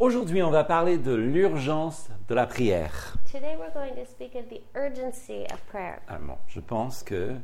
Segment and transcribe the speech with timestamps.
[0.00, 3.16] Aujourd'hui, on va parler de l'urgence de la prière.
[3.32, 5.98] Today we're going to speak of the urgency of prayer.
[6.06, 7.34] Ah, bon, je pense que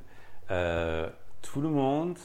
[0.53, 1.09] euh,
[1.43, 2.17] tout le monde,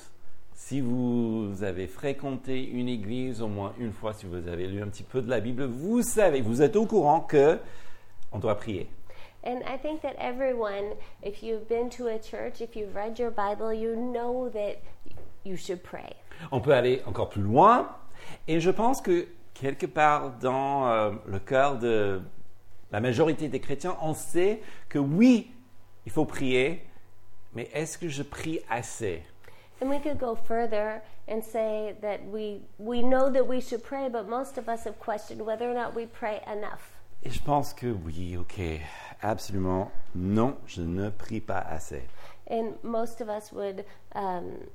[0.54, 4.88] si vous avez fréquenté une église au moins une fois, si vous avez lu un
[4.90, 7.58] petit peu de la Bible, vous savez, vous êtes au courant que
[8.32, 8.88] on doit prier.
[9.44, 10.94] And I think that everyone,
[11.24, 14.76] if you've been to a church, if you've read your Bible, you know that
[15.44, 16.14] you should pray.
[16.52, 17.88] On peut aller encore plus loin,
[18.48, 19.28] et je pense que
[19.60, 22.22] quelque part dans euh, le cœur de
[22.92, 25.52] la majorité des chrétiens, on sait que oui,
[26.06, 26.86] il faut prier,
[27.54, 29.22] mais est-ce que je prie assez?
[29.82, 34.10] And we could go further and say that we we know that we should pray,
[34.10, 36.98] but most of us have questioned whether or not we pray enough.
[37.24, 38.60] Et je pense que oui, ok,
[39.22, 42.04] absolument, non, je ne prie pas assez.
[42.50, 43.86] And most of us would
[44.16, 44.68] um,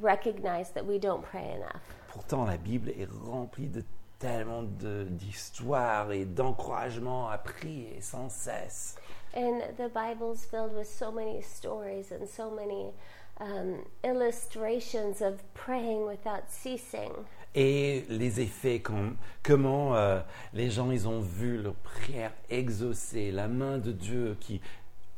[0.00, 1.82] recognize that we don't pray enough.
[2.08, 3.82] Pourtant, la Bible est remplie de
[4.18, 8.96] tellement de- d'histoires et d'encouragements à prier sans cesse.
[9.36, 12.92] And the Bible's filled with so many stories and so many
[13.40, 17.12] um, illustrations of praying without ceasing.
[17.54, 20.20] Et les effets, com- comment euh,
[20.52, 24.60] les gens, ils ont vu leur prière exaucée, la main de Dieu qui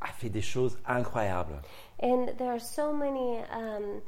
[0.00, 1.60] a fait des choses incroyables.
[2.02, 4.00] And there are so many um,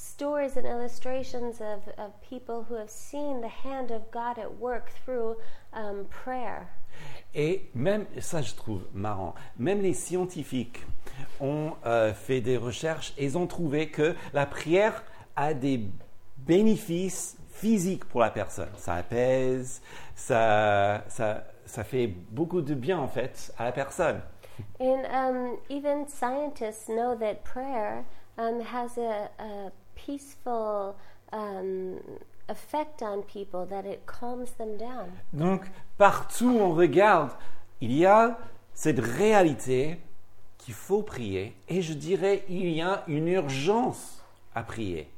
[0.00, 4.90] stories and illustrations of, of people who have seen the hand of God at work
[5.04, 5.36] through
[5.72, 6.68] um, prayer.
[7.34, 10.84] Et même, ça je trouve marrant, même les scientifiques
[11.40, 15.04] ont euh, fait des recherches et ils ont trouvé que la prière
[15.36, 15.80] a des
[16.38, 18.70] bénéfices physiques pour la personne.
[18.76, 19.80] Ça apaise,
[20.16, 24.20] ça, ça, ça fait beaucoup de bien en fait à la personne.
[24.78, 28.04] And um, even scientists know that prayer
[28.36, 29.70] um, has a, a
[30.04, 30.94] peaceful
[31.32, 31.98] um,
[32.48, 35.10] effect on people, that it calms them down.
[35.32, 35.62] Donc
[35.98, 37.30] partout où on regarde,
[37.80, 38.38] il y a
[38.74, 39.98] cette réalité
[40.58, 44.22] qu'il faut prier et je dirais il y a une urgence
[44.54, 45.08] à prier.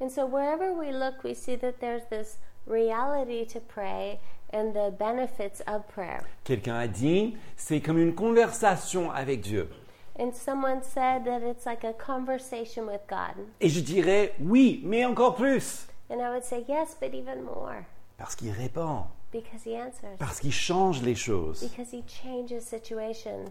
[0.00, 4.18] And so wherever we look, we see that there's this reality to pray
[4.52, 6.24] and the benefits of prayer.
[6.44, 9.68] Quelqu'un a dit, c'est comme une conversation avec Dieu.
[10.18, 13.34] And someone said that it's like a conversation with God.
[13.60, 17.84] Et je dirais oui, mais encore plus, And I would say, yes, but even more,
[18.18, 21.62] parce qu'il répond, because He answers, parce qu'il change les choses.
[21.62, 23.50] because He changes situations.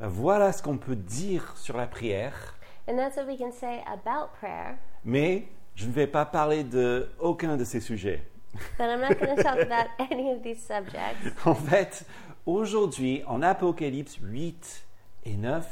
[0.00, 2.54] Ben, Voilà ce qu'on peut dire sur la prière,
[2.88, 4.76] And that's what we can say about prayer.
[5.04, 5.46] mais
[5.76, 8.22] je ne vais pas parler de aucun de ces sujets.
[8.76, 11.22] But I'm not going to talk about any of these subjects.
[11.46, 12.04] En fait,
[12.46, 14.84] aujourd'hui, en Apocalypse 8
[15.28, 15.66] et 9,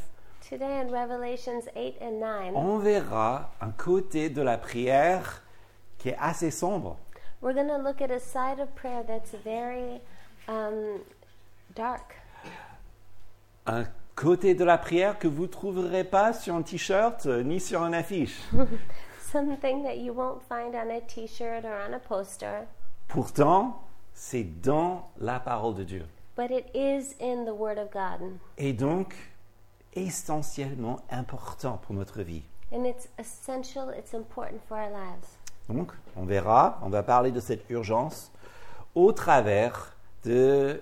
[0.48, 5.42] Today in Revelations 8 and 9, on verra un côté de la prière
[5.98, 6.96] qui est assez sombre.
[7.40, 10.00] we're going to look at a side of prayer that's very
[10.48, 11.00] um,
[11.74, 12.14] dark.
[13.66, 13.84] Un
[14.14, 17.82] côté de la prière que vous ne trouverez pas sur un t-shirt euh, ni sur
[17.84, 18.38] une affiche.
[19.32, 22.66] Something that you won't find on a t shirt or on a poster,
[23.08, 23.82] Pourtant,
[24.14, 26.06] c'est dans la parole de Dieu.
[26.36, 28.20] but it is in the Word of God.
[28.58, 29.14] Et donc,
[29.96, 32.42] essentiellement important pour notre vie.
[32.72, 35.38] And it's essential, it's important for our lives.
[35.68, 38.30] Donc, on verra, on va parler de cette urgence
[38.94, 40.80] au travers de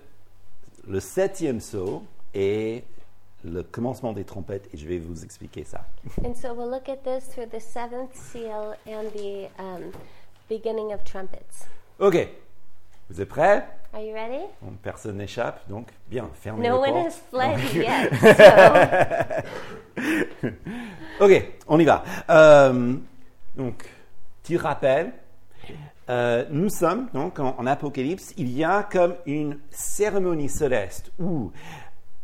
[0.86, 2.02] le septième saut
[2.34, 2.84] et
[3.44, 5.86] le commencement des trompettes, et je vais vous expliquer ça.
[6.25, 9.92] And so we'll look at this through the seventh seal and the um,
[10.48, 11.66] beginning of trumpets.
[11.98, 12.28] Ok,
[13.10, 13.66] vous êtes prêts?
[13.94, 14.43] Are you ready?
[14.60, 18.10] Bon, Personne n'échappe, donc bien, fermez No les one has fled yet.
[20.41, 20.49] So,
[21.21, 22.03] Ok, on y va.
[22.28, 22.94] Euh,
[23.56, 23.88] donc,
[24.43, 25.12] petit rappel.
[26.10, 28.34] Euh, nous sommes donc en, en Apocalypse.
[28.37, 31.53] Il y a comme une cérémonie céleste où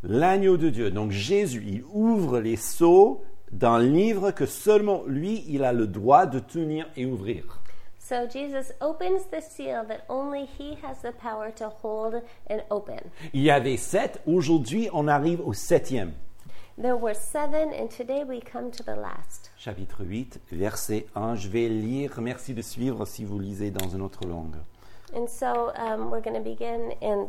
[0.02, 5.62] l'agneau de Dieu, donc Jésus, il ouvre les sceaux d'un livre que seulement lui, il
[5.62, 7.59] a le droit de tenir et ouvrir.
[8.10, 12.98] So Jesus opens the seal that only He has the power to hold and open.
[13.32, 14.20] Il y avait sept.
[14.26, 16.12] Aujourd'hui, on arrive au septième.
[16.76, 19.50] There were seven, and today we come to the last.
[19.56, 21.36] Chapitre 8, verset 1.
[21.36, 22.20] Je vais lire.
[22.20, 24.56] Merci de suivre si vous lisez dans une autre langue.
[25.14, 27.28] And so um, we're going to begin in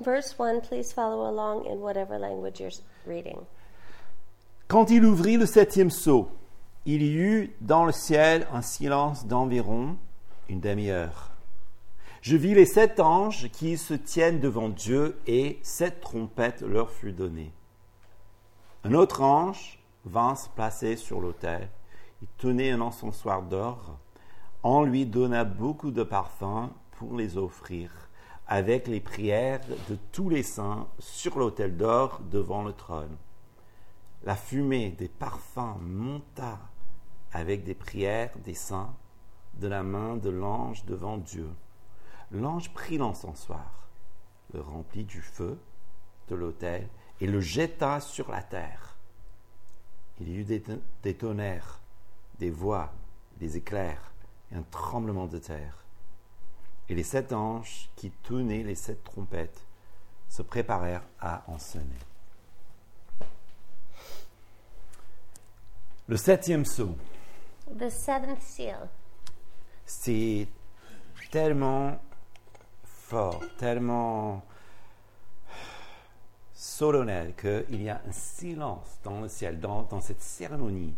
[0.00, 0.62] verse 1.
[0.62, 2.72] Please follow along in whatever language you're
[3.06, 3.36] reading.
[4.66, 6.28] Quand il ouvrit le septième sceau,
[6.86, 9.96] il y eut dans le ciel un silence d'environ
[10.48, 11.30] une demi-heure.
[12.22, 17.14] Je vis les sept anges qui se tiennent devant Dieu et sept trompettes leur furent
[17.14, 17.52] données.
[18.84, 21.68] Un autre ange vint se placer sur l'autel.
[22.22, 23.98] Il tenait un encensoir d'or.
[24.62, 27.90] On lui donna beaucoup de parfums pour les offrir
[28.48, 33.16] avec les prières de tous les saints sur l'autel d'or devant le trône.
[34.24, 36.58] La fumée des parfums monta
[37.32, 38.94] avec des prières des saints
[39.58, 41.48] de la main de l'ange devant Dieu.
[42.30, 43.88] L'ange prit l'encensoir,
[44.52, 45.58] le remplit du feu
[46.28, 46.88] de l'autel
[47.20, 48.96] et le jeta sur la terre.
[50.20, 51.80] Il y eut des, tonnerres,
[52.38, 52.92] des voix,
[53.38, 54.12] des éclairs
[54.50, 55.84] et un tremblement de terre.
[56.88, 59.66] Et les sept anges qui tenaient les sept trompettes
[60.28, 61.84] se préparèrent à en sonner.
[66.08, 66.96] Le septième sceau.
[69.86, 70.48] C'est
[71.30, 71.98] tellement
[72.84, 74.42] fort, tellement
[76.52, 80.94] solennel qu'il y a un silence dans le ciel, dans, dans cette cérémonie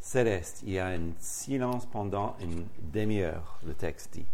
[0.00, 0.62] céleste.
[0.64, 4.26] Il y a un silence pendant une demi-heure, le texte dit.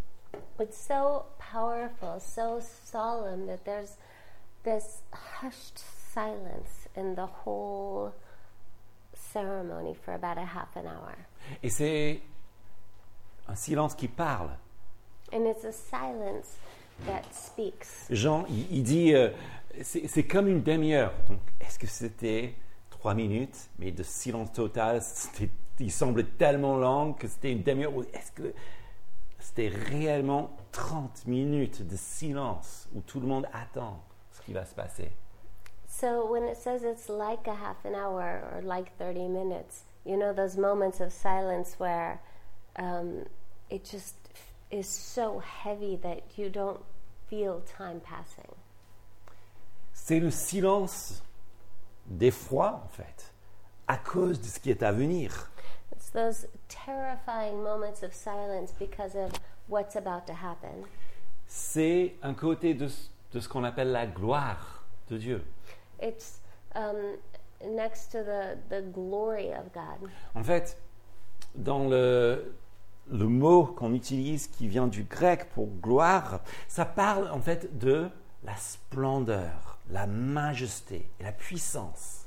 [0.59, 3.97] It's so powerful, so solemn that there's
[4.65, 5.03] this
[5.41, 5.79] hushed
[6.13, 8.13] silence in the whole
[9.15, 11.15] ceremony for about a half an hour.
[11.63, 12.21] Et c'est
[13.51, 14.51] un silence qui parle.
[15.33, 16.57] And it's a silence
[17.07, 18.07] that speaks.
[18.11, 19.31] Jean, il, il dit, euh,
[19.83, 21.13] c'est comme une demi-heure.
[21.29, 22.55] Donc, est-ce que c'était
[22.91, 25.01] trois minutes, mais de silence total
[25.79, 27.95] Il semblait tellement long que c'était une demi-heure.
[27.95, 28.53] ou Est-ce que
[29.39, 34.03] c'était réellement 30 minutes de silence où tout le monde attend
[34.33, 35.11] ce qui va se passer
[35.89, 40.17] So when it says it's like a half an hour or like 30 minutes, you
[40.17, 42.21] know, those moments of silence where
[42.79, 43.25] um,
[43.71, 44.17] it just
[44.71, 46.81] is so heavy that you don't
[47.29, 48.51] feel time passing.
[49.93, 51.23] C'est le silence
[52.07, 53.33] d'effroi, en fait,
[53.89, 55.51] à cause de ce qui est à venir.
[55.93, 59.31] It's those terrifying moments of silence because of
[59.69, 60.85] what's about to happen.
[61.47, 65.45] C'est un côté de, ce- de ce qu'on appelle la gloire de Dieu.
[66.01, 66.41] It's
[66.75, 67.17] um,
[67.65, 70.09] next to the, the glory of God.
[70.35, 70.77] En fait,
[71.57, 72.55] dans le,
[73.11, 78.09] le mot qu'on utilise qui vient du grec pour gloire, ça parle en fait de
[78.45, 82.27] la splendeur, la majesté et la puissance.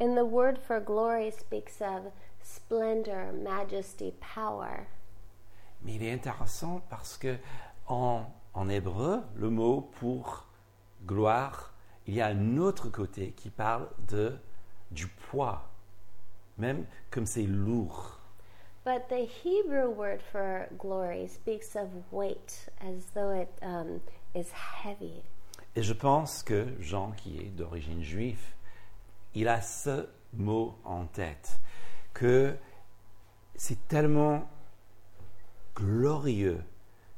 [0.00, 2.10] And the word for glory speaks of
[2.42, 4.86] splendor, majesty, power.
[5.82, 7.36] Mais il est intéressant parce que
[7.86, 8.24] en,
[8.54, 10.46] en hébreu, le mot pour
[11.06, 11.74] gloire,
[12.06, 14.36] il y a un autre côté qui parle de,
[14.90, 15.68] du poids,
[16.56, 18.19] même comme c'est lourd.
[18.82, 24.00] But the Hebrew word for glory speaks of weight, as though it um,
[24.34, 25.22] is heavy.
[25.76, 28.42] Et je pense que Jean, qui est d'origine juive,
[29.34, 31.60] il a ce mot en tête,
[32.14, 32.56] que
[33.54, 34.48] c'est tellement
[35.74, 36.64] glorieux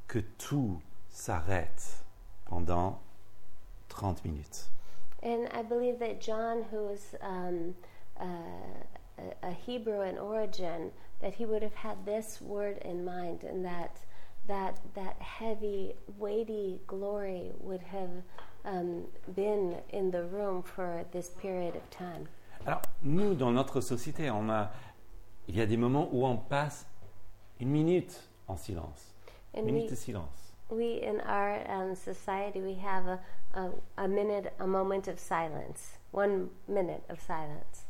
[0.09, 2.05] que tout s'arrête
[2.47, 3.01] pendant
[3.89, 4.69] 30 minutes.
[5.23, 7.75] And I believe that John, who is um,
[8.21, 8.25] uh,
[9.43, 10.91] a, a Hebrew in origin,
[11.21, 13.99] that he would have had this word in mind, and that
[14.49, 18.11] that that heavy, weighty glory would have
[18.65, 19.05] um,
[19.35, 22.29] been in the room for this period of time.
[22.67, 24.71] Alors, nous, dans notre société, on a,
[25.49, 26.87] il y a des moments où on passe
[27.61, 29.15] une minute en silence.
[29.55, 30.53] And minute we, de silence.
[30.71, 33.21] we in our um, society, we have a,
[33.55, 37.85] a, a minute, a moment of silence, one minute of silence.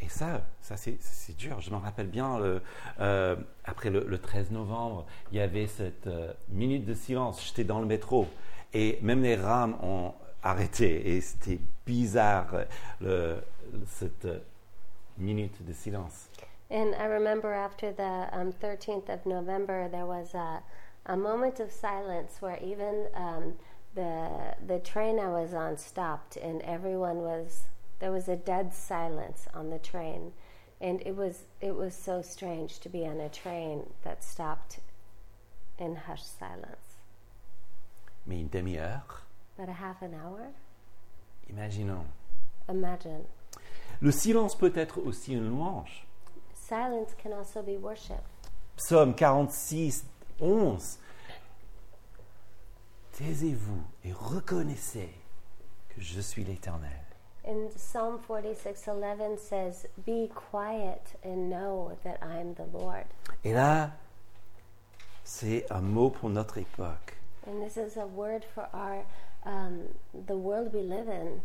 [0.00, 0.98] Et ça, ça c'est,
[1.38, 1.60] dur.
[1.60, 2.62] Je me rappelle bien, le-
[3.00, 7.42] euh, après le, le 13 novembre, il y avait cette euh, minute de silence.
[7.46, 8.26] J'étais dans le métro
[8.74, 10.12] et même les rames ont
[10.42, 11.16] arrêté.
[11.16, 12.46] Et c'était bizarre,
[13.00, 13.38] le,
[13.86, 14.38] cette euh,
[15.18, 16.28] minute de silence.
[16.70, 20.60] And I remember after the um, 13th of November, there was a,
[21.06, 23.54] a moment of silence where even um,
[23.94, 24.28] the
[24.66, 27.66] the train I was on stopped, and everyone was
[27.98, 30.32] there was a dead silence on the train,
[30.80, 34.80] and it was it was so strange to be on a train that stopped
[35.78, 36.96] in hushed silence.
[38.26, 39.22] Mais une demi-heure,
[39.56, 40.48] But a half an hour,
[41.48, 42.06] imaginons.
[42.68, 43.24] imagine.
[44.00, 46.06] Le silence peut être aussi une louange.
[46.54, 48.22] Silence can also be worship.
[48.76, 50.04] Psaume 46,
[50.40, 50.98] 11.
[53.12, 55.08] Taisez-vous et reconnaissez
[55.88, 56.90] que je suis l'Éternel.
[57.46, 63.04] And Psalm 46:11 says, "Be quiet and know that I am the Lord."
[63.44, 63.92] Et là,
[65.22, 67.16] c'est un mot pour notre époque.
[67.46, 69.04] And this is a word for our
[69.44, 69.82] um,
[70.26, 71.40] the world we live in.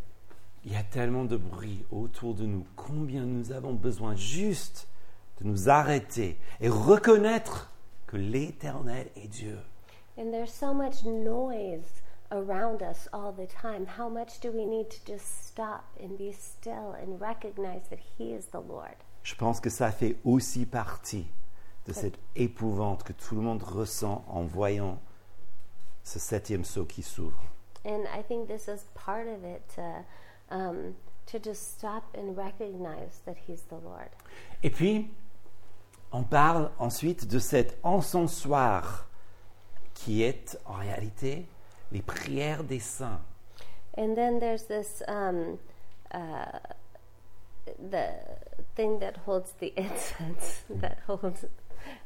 [0.66, 2.66] Il y a tellement de bruit autour de nous.
[2.76, 4.88] Combien nous avons besoin juste
[5.40, 7.72] de nous arrêter et reconnaître
[8.08, 9.60] que l'Éternel est Dieu.
[10.18, 12.01] And there's so much noise
[12.32, 16.32] around us all the time, how much do we need to just stop and be
[16.32, 18.96] still and recognize that He is the Lord?
[19.24, 21.28] Je pense que ça fait aussi partie
[21.86, 25.00] de cette épouvante que tout le monde ressent en voyant
[26.04, 27.42] ce septième saut qui s'ouvre.
[27.84, 30.06] And I think this is part of it to,
[30.52, 30.96] um,
[31.28, 34.10] to just stop and recognize that He's the Lord.
[34.64, 35.10] Et puis,
[36.12, 39.08] on parle ensuite de cet encensoir
[39.94, 41.48] qui est en réalité
[41.92, 43.22] les prières des saints.
[43.98, 45.60] And then there's this um,
[46.14, 46.60] uh,
[47.90, 48.14] the
[48.76, 51.46] thing that holds the incense that holds,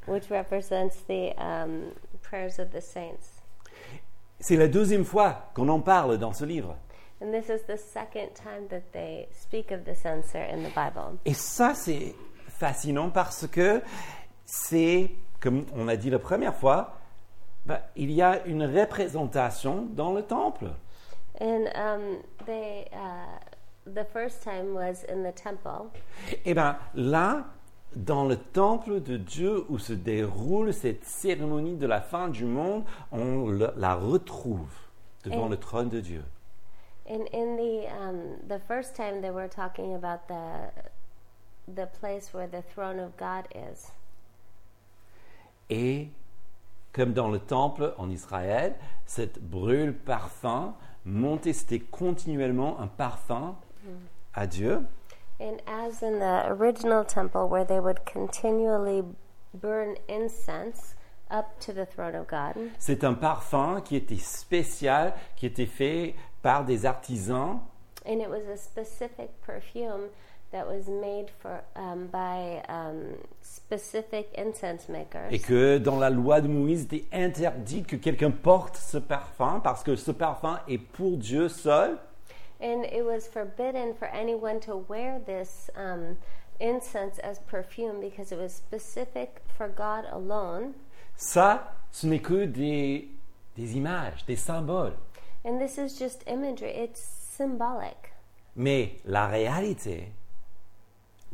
[0.05, 3.41] which represents the um, prayers of the saints.
[4.39, 6.75] C'est la deuxième fois qu'on en parle dans ce livre.
[7.21, 11.17] And this is the second time that they speak of the censer in the Bible.
[11.25, 12.13] Et ça, c'est
[12.49, 13.81] fascinant parce que
[14.45, 16.97] c'est, comme on a dit la première fois,
[17.65, 20.67] bah, il y a une représentation dans le temple.
[21.41, 23.39] And um, they, uh,
[23.93, 25.89] the first time was in the temple,
[26.45, 27.45] Et bien là,
[27.95, 32.83] dans le temple de Dieu où se déroule cette cérémonie de la fin du monde,
[33.11, 34.69] on le- la retrouve
[35.23, 36.23] devant Et- le trône de Dieu.
[37.07, 40.71] and in the um, the first time they were talking about the
[41.67, 43.91] the place where the throne of God is.
[45.69, 46.09] Et
[46.95, 48.73] comme dans le temple en Israël,
[49.05, 50.73] cette brûle parfum
[51.03, 53.55] montait, c'était continuellement un parfum
[54.33, 54.81] à Dieu.
[55.41, 59.03] And as in the original temple, where they would continually
[59.53, 60.95] burn incense
[61.29, 66.15] up to the throne of God, C'est un parfum qui était spécial, qui était fait
[66.41, 67.59] par des artisans
[68.05, 70.09] and it was a specific perfume
[70.51, 75.31] that was made for um, by um, specific incense makers.
[75.31, 79.59] et que dans la loi de Moïse, il était interdit que quelqu'un porte ce parfum
[79.63, 81.97] parce que ce parfum est pour Dieu seul.
[82.61, 86.15] And it was forbidden for anyone to wear this um,
[86.59, 90.73] incense as perfume because it was specific for God alone.
[91.17, 93.09] Ça, ce n'est que des,
[93.55, 94.93] des images, des symboles.
[95.43, 98.13] And this is just imagery, it's symbolic.
[98.55, 100.11] Mais la réalité,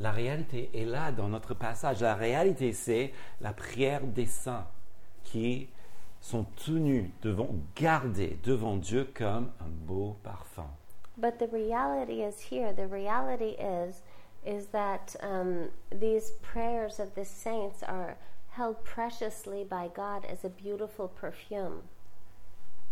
[0.02, 2.02] la réalité est là dans notre passage.
[2.02, 4.68] La réalité, c'est la prière des saints
[5.24, 5.70] qui
[6.20, 10.68] sont tenus devant, gardés devant Dieu comme un beau parfum.
[11.18, 12.74] But the reality is here.
[12.74, 14.02] The reality is
[14.44, 18.18] is that um, these prayers of the saints are
[18.50, 21.84] held preciously by God as a beautiful perfume.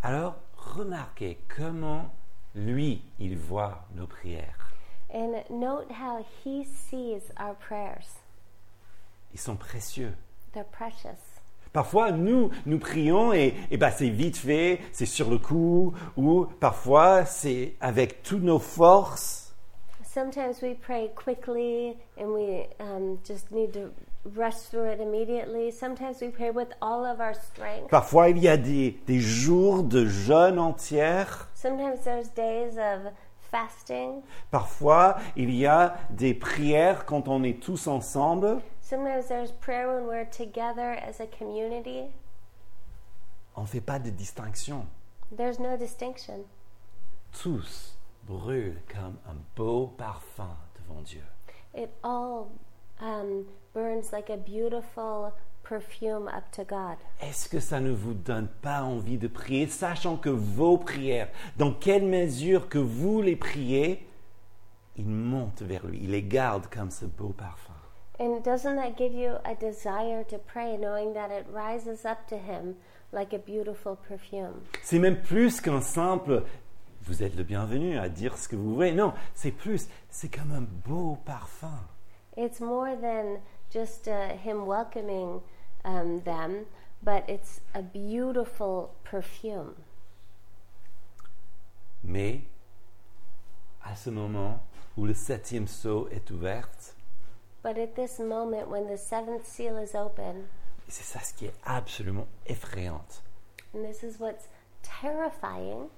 [0.02, 2.12] Alors, remarquez comment
[2.54, 4.70] lui, il voit nos prières.
[5.12, 8.06] And note how He sees our prayers.
[9.32, 10.14] Ils sont précieux.
[10.52, 11.18] They're precious.
[11.72, 16.46] Parfois, nous, nous prions et, et ben, c'est vite fait, c'est sur le coup, ou
[16.58, 19.54] parfois c'est avec toutes nos forces.
[20.04, 23.92] Sometimes we pray quickly and we um, just need to
[24.24, 25.70] rush through it immediately.
[25.70, 27.88] Sometimes we pray with all of our strength.
[27.88, 31.48] Parfois, il y a des, des jours de jeûne entière.
[31.54, 33.12] Sometimes there's days of
[33.50, 34.22] fasting.
[34.50, 38.60] Parfois, il y a des prières quand on est tous ensemble.
[38.80, 42.10] Sometimes there's prayer when we're together as a community.
[43.56, 44.86] On ne fait pas de distinction.
[45.36, 46.44] There's no distinction.
[47.32, 51.22] Tous brûlent comme un beau parfum devant Dieu.
[51.74, 52.50] It all
[53.00, 55.32] um, burns like a beautiful
[55.70, 56.96] perfume up to God.
[57.22, 61.72] Est-ce que ça ne vous donne pas envie de prier, sachant que vos prières, dans
[61.72, 64.04] quelle mesure que vous les priez,
[64.96, 67.72] ils montent vers lui, il les garde comme ce beau parfum?
[68.18, 72.36] And doesn't that give you a desire to pray, knowing that it rises up to
[72.36, 72.74] Him
[73.12, 74.60] like a beautiful perfume?
[74.82, 76.42] C'est même plus qu'un simple
[77.02, 78.92] vous êtes le bienvenu à dire ce que vous voulez.
[78.92, 81.80] Non, c'est plus, c'est comme un beau parfum.
[82.36, 83.40] It's more than
[83.72, 85.40] just uh, Him welcoming
[85.84, 86.66] um, them,
[87.02, 89.74] but it's a beautiful perfume.
[92.04, 92.40] Mais
[93.84, 94.60] à ce moment
[94.96, 96.68] où le septième sceau est ouvert,
[97.62, 100.46] But at this moment, when the seventh seal is open,
[100.88, 103.04] et c'est ça ce qui est absolument effrayant,
[103.74, 104.48] and this is what's
[104.82, 105.88] terrifying,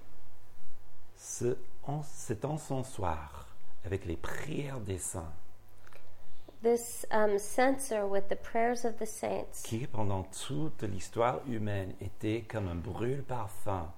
[1.17, 3.47] ce, en- cet encensoir
[3.85, 5.33] avec les prières des saints,
[6.63, 12.43] this um, censer with the prayers of the saints, qui pendant toute l'histoire humaine était
[12.49, 13.93] comme un brûle parfum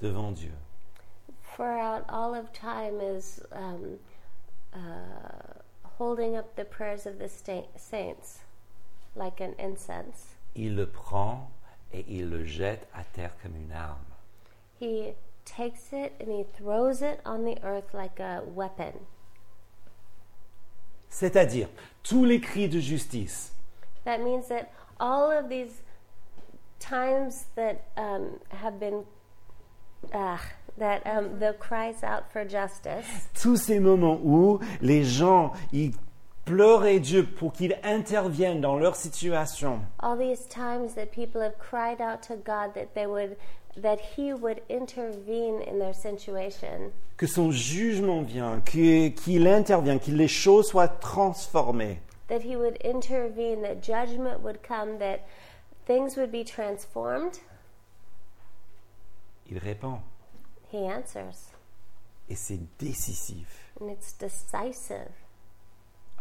[0.00, 0.52] devant Dieu.
[1.56, 3.98] throughout all of time, is um,
[4.72, 4.78] uh,
[5.98, 8.40] holding up the prayers of the sta- saints
[9.14, 10.34] like an incense.
[10.54, 11.50] Il le prend
[11.92, 13.98] et il le jette à terre comme une arme.
[14.78, 15.12] he
[15.44, 18.92] takes it and he throws it on the earth like a weapon.
[21.12, 21.68] C'est-à-dire,
[22.02, 23.52] tous les cris de justice,
[24.04, 25.82] That means that all of these
[26.80, 29.04] times that um, have been,
[30.12, 30.38] uh,
[30.78, 35.92] that um, the cries out for justice, tous ces moments où les gens, ils
[36.44, 42.00] pleuraient Dieu pour qu'il intervienne dans leur situation, all these times that people have cried
[42.00, 43.36] out to God that they would,
[43.80, 50.28] that He would intervene in their situation, que son jugement vient, qu'il intervienne, que les
[50.28, 51.98] choses soient transformées.
[52.28, 55.20] that He would intervene, that judgment would come, that
[55.86, 57.38] things would be transformed.
[59.50, 60.00] Il répond.
[60.70, 61.50] He answers,
[62.30, 63.70] Et c'est décisif.
[63.80, 65.10] and it's decisive.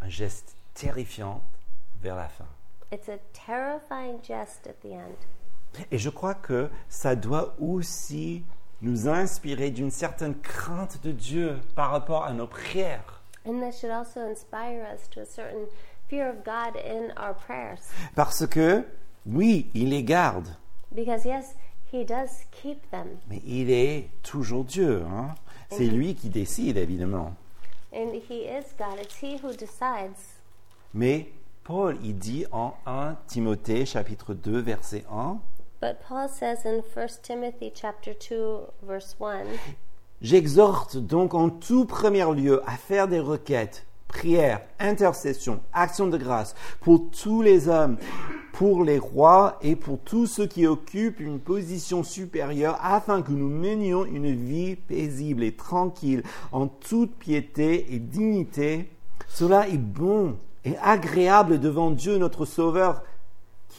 [0.02, 1.42] Un geste terrifiant
[2.02, 2.48] vers la fin.
[2.92, 5.16] It's a terrifying jest at the end.
[5.92, 8.44] Et je crois que ça doit aussi
[8.82, 13.22] nous inspirer d'une certaine crainte de Dieu par rapport à nos prières.
[13.46, 15.66] And that should also inspire us to a certain
[16.10, 17.80] fear of God in our prayers.
[18.16, 18.84] Parce que,
[19.26, 20.48] oui, il les garde,
[20.94, 21.56] Because, yes,
[21.94, 23.08] He does keep them.
[23.30, 25.04] mais il est toujours Dieu.
[25.10, 25.36] hein.
[25.70, 27.34] C'est lui qui décide, évidemment.
[27.94, 29.00] And He is God.
[29.02, 30.18] It's He who decides.
[30.94, 31.30] Mais
[31.64, 35.38] Paul, il dit en 1 Timothée chapitre 2 verset 1,
[35.82, 39.48] But Paul says in 1 Timothy chapter 2 verse 1,
[40.22, 46.54] J'exhorte donc en tout premier lieu à faire des requêtes, prières, intercessions, actions de grâce
[46.82, 47.98] pour tous les hommes,
[48.54, 53.50] pour les rois et pour tous ceux qui occupent une position supérieure, afin que nous
[53.50, 56.22] menions une vie paisible et tranquille
[56.52, 58.88] en toute piété et dignité.
[59.28, 63.02] Cela est bon et agréable devant Dieu notre Sauveur,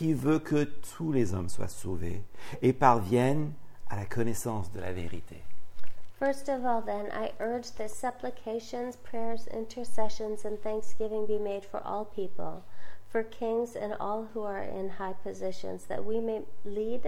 [0.02, 2.24] qui veut que tous les hommes soient sauvés
[2.60, 3.52] et parviennent
[3.88, 5.44] à la connaissance de la vérité.
[6.18, 11.80] First of all, then, I urge that supplications, prayers, intercessions, and thanksgiving be made for
[11.86, 12.64] all people,
[13.12, 17.06] for kings and all who are in high positions, that we may lead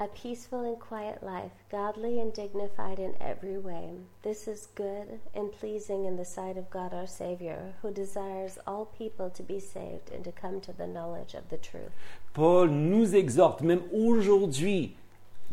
[0.00, 3.90] a peaceful and quiet life, godly and dignified in every way.
[4.22, 8.86] This is good and pleasing in the sight of God our Savior, who desires all
[8.86, 11.92] people to be saved and to come to the knowledge of the truth.
[12.32, 14.96] Paul nous exhorte, même aujourd'hui,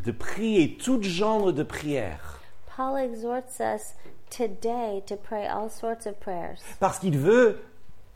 [0.05, 2.39] de prier tout genre de prières.
[2.67, 3.95] Paul exhorts us
[4.29, 6.59] today to pray all sorts of prayers.
[6.79, 7.59] Parce qu'il veut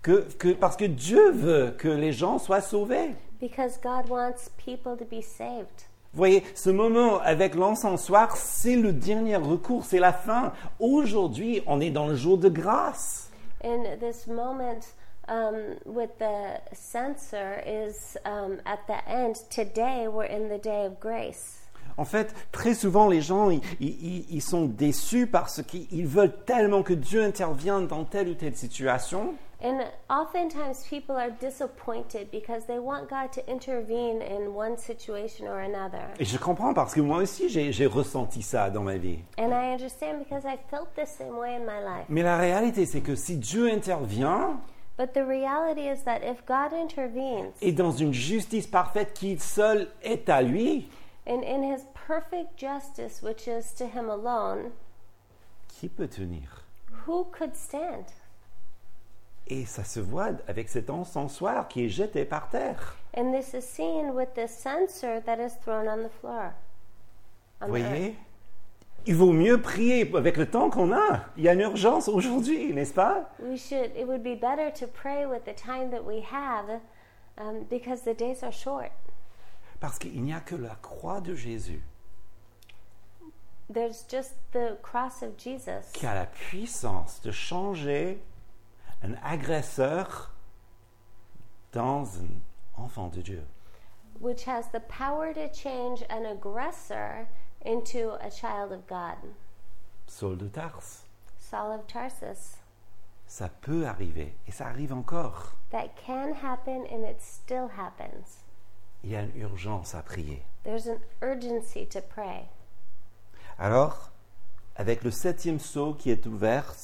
[0.02, 3.16] que, que- parce que Dieu veut que les gens soient sauvés.
[3.42, 5.88] Because God wants people to be saved.
[6.14, 10.52] Vous voyez, ce moment avec l'encensoir, c'est le dernier recours, c'est la fin.
[10.80, 13.30] Aujourd'hui, on est dans le jour de grâce.
[13.64, 14.82] And this moment
[15.30, 19.36] um, with the censer is um, at the end.
[19.50, 21.60] Today, we're in the day of grace.
[21.98, 26.84] En fait, très souvent, les gens, ils, ils- ils sont déçus parce qu'ils veulent tellement
[26.84, 29.36] que Dieu intervienne dans telle ou telle situation.
[29.64, 35.60] And oftentimes, people are disappointed because they want God to intervene in one situation or
[35.60, 36.10] another.
[36.20, 39.20] Et je comprends parce que moi aussi, j'ai ressenti ça dans ma vie.
[39.38, 42.06] And I understand because I felt the same way in my life.
[42.10, 44.60] Mais la réalité, c'est que si Dieu intervient,
[44.98, 49.88] But the reality is that if God intervenes et dans une justice parfaite qui seul
[50.04, 50.90] est à lui,
[51.28, 54.72] and in His perfect justice, which is to Him alone,
[55.68, 56.66] qui peut tenir?
[57.06, 58.06] who could stand?
[59.52, 62.96] Et ça se voit avec cet encensoir qui est jeté par terre.
[63.18, 66.54] And this is seen with the censer that is thrown on the floor.
[67.60, 68.16] On Vous voyez?
[69.06, 71.26] Il vaut mieux prier avec le temps qu'on a.
[71.36, 73.30] Il y a une urgence aujourd'hui, n'est-ce pas?
[73.42, 73.92] We should.
[73.98, 76.80] It would be better to pray with the time that we have,
[77.38, 78.92] um, because the days are short.
[79.82, 81.84] Parce qu'il n'y a que la croix de Jésus
[83.74, 88.22] There's just the cross of Jesus qui a la puissance de changer
[89.04, 90.32] un agresseur
[91.74, 92.42] dans un
[92.78, 93.44] enfant de Dieu.
[94.20, 97.28] which has the power to change an aggressor
[97.66, 99.18] into a child of God.
[100.08, 101.06] Saul de Tarse.
[101.40, 102.58] Saul of Tarsus.
[103.28, 105.56] Ça peut arriver et ça arrive encore.
[105.72, 108.44] That can happen, and it still happens.
[109.04, 110.44] Il y a une urgence à prier.
[110.64, 112.50] There's an urgency to pray.
[113.58, 114.12] Alors,
[114.76, 116.76] avec le septième sceau qui est ouvert,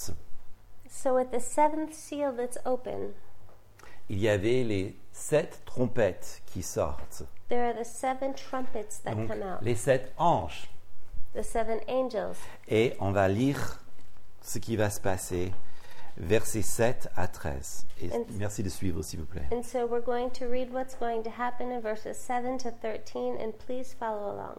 [0.90, 3.14] So, with the seventh seal that's open,
[4.10, 7.24] il y avait les sept trompettes qui sortent.
[7.50, 10.70] there are the seven trumpets that Donc, come out, les sept anges.
[11.34, 12.38] the seven angels.
[12.70, 13.80] Et on va lire
[14.42, 15.52] ce qui va se passer,
[16.18, 17.86] versets 7 à 13.
[18.02, 19.48] Et And- merci de suivre, s'il vous plaît.
[19.52, 23.36] And so we're going to read what's going to happen in verses 7 to 13,
[23.42, 24.58] and please follow along.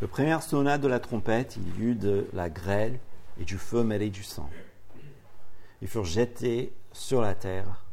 [0.00, 2.98] Le premier sonate de la trompette, il y eut de la grêle
[3.40, 4.48] et du feu mêlé du sang.
[5.82, 7.84] Ils furent jetés sur la terre.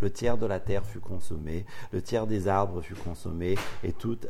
[0.00, 4.28] Le tiers de la terre fut consommé, le tiers des arbres fut consommé, et toute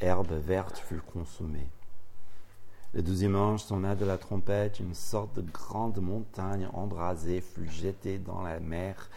[0.00, 1.68] herbe verte fut consumée.
[2.94, 8.18] Le deuxième ange sonna de la trompette, une sorte de grande montagne embrasée fut jetée
[8.18, 9.08] dans la mer.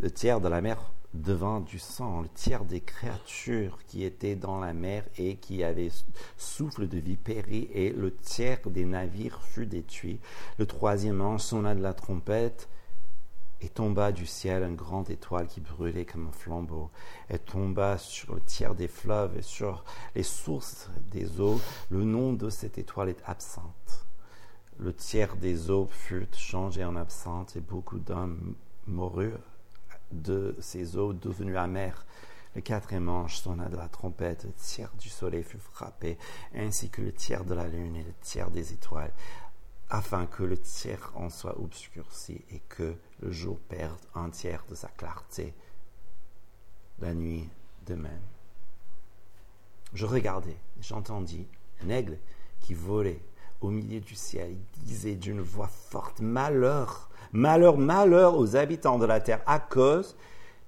[0.00, 0.78] Le tiers de la mer
[1.14, 5.90] devint du sang, le tiers des créatures qui étaient dans la mer et qui avaient
[6.36, 10.20] souffle de vie périt, et le tiers des navires fut détruit.
[10.58, 12.68] Le troisième ange sonna de la trompette,
[13.60, 16.90] et tomba du ciel une grande étoile qui brûlait comme un flambeau.
[17.28, 19.84] Elle tomba sur le tiers des fleuves et sur
[20.16, 21.60] les sources des eaux.
[21.90, 24.06] Le nom de cette étoile est absente.
[24.78, 28.56] Le tiers des eaux fut changé en absente et beaucoup d'hommes
[28.88, 29.51] moururent
[30.12, 32.06] de ces eaux devenues amères.
[32.54, 36.18] Le quatrième ange sonna de la trompette, le tiers du soleil fut frappé,
[36.54, 39.12] ainsi que le tiers de la lune et le tiers des étoiles,
[39.88, 44.74] afin que le tiers en soit obscurci et que le jour perde un tiers de
[44.74, 45.54] sa clarté,
[46.98, 47.48] la nuit
[47.86, 48.22] de même.
[49.94, 51.46] Je regardais, j'entendis
[51.82, 52.18] un aigle
[52.60, 53.22] qui volait
[53.60, 54.56] au milieu du ciel.
[54.78, 60.16] Disait d'une voix forte, Malheur, malheur, malheur aux habitants de la terre à cause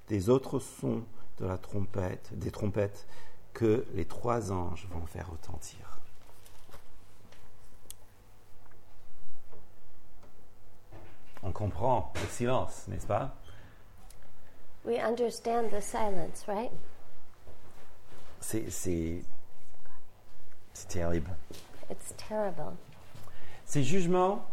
[0.09, 1.03] des autres sons
[1.39, 3.07] de la trompette, des trompettes
[3.53, 6.01] que les trois anges vont faire retentir.
[11.43, 13.35] On comprend le silence, n'est-ce pas?
[14.85, 16.71] We understand the silence, right?
[18.41, 19.23] C'est c'est
[20.73, 21.31] c'est terrible.
[21.91, 22.77] It's terrible.
[23.65, 24.47] Ces jugements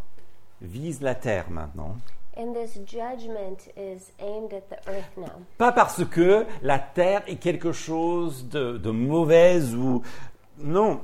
[0.62, 1.97] visent la terre maintenant.
[2.38, 5.41] And this judgment is aimed at the earth now.
[5.58, 10.02] Pas parce que la terre est quelque chose de, de mauvaise ou...
[10.58, 11.02] Non,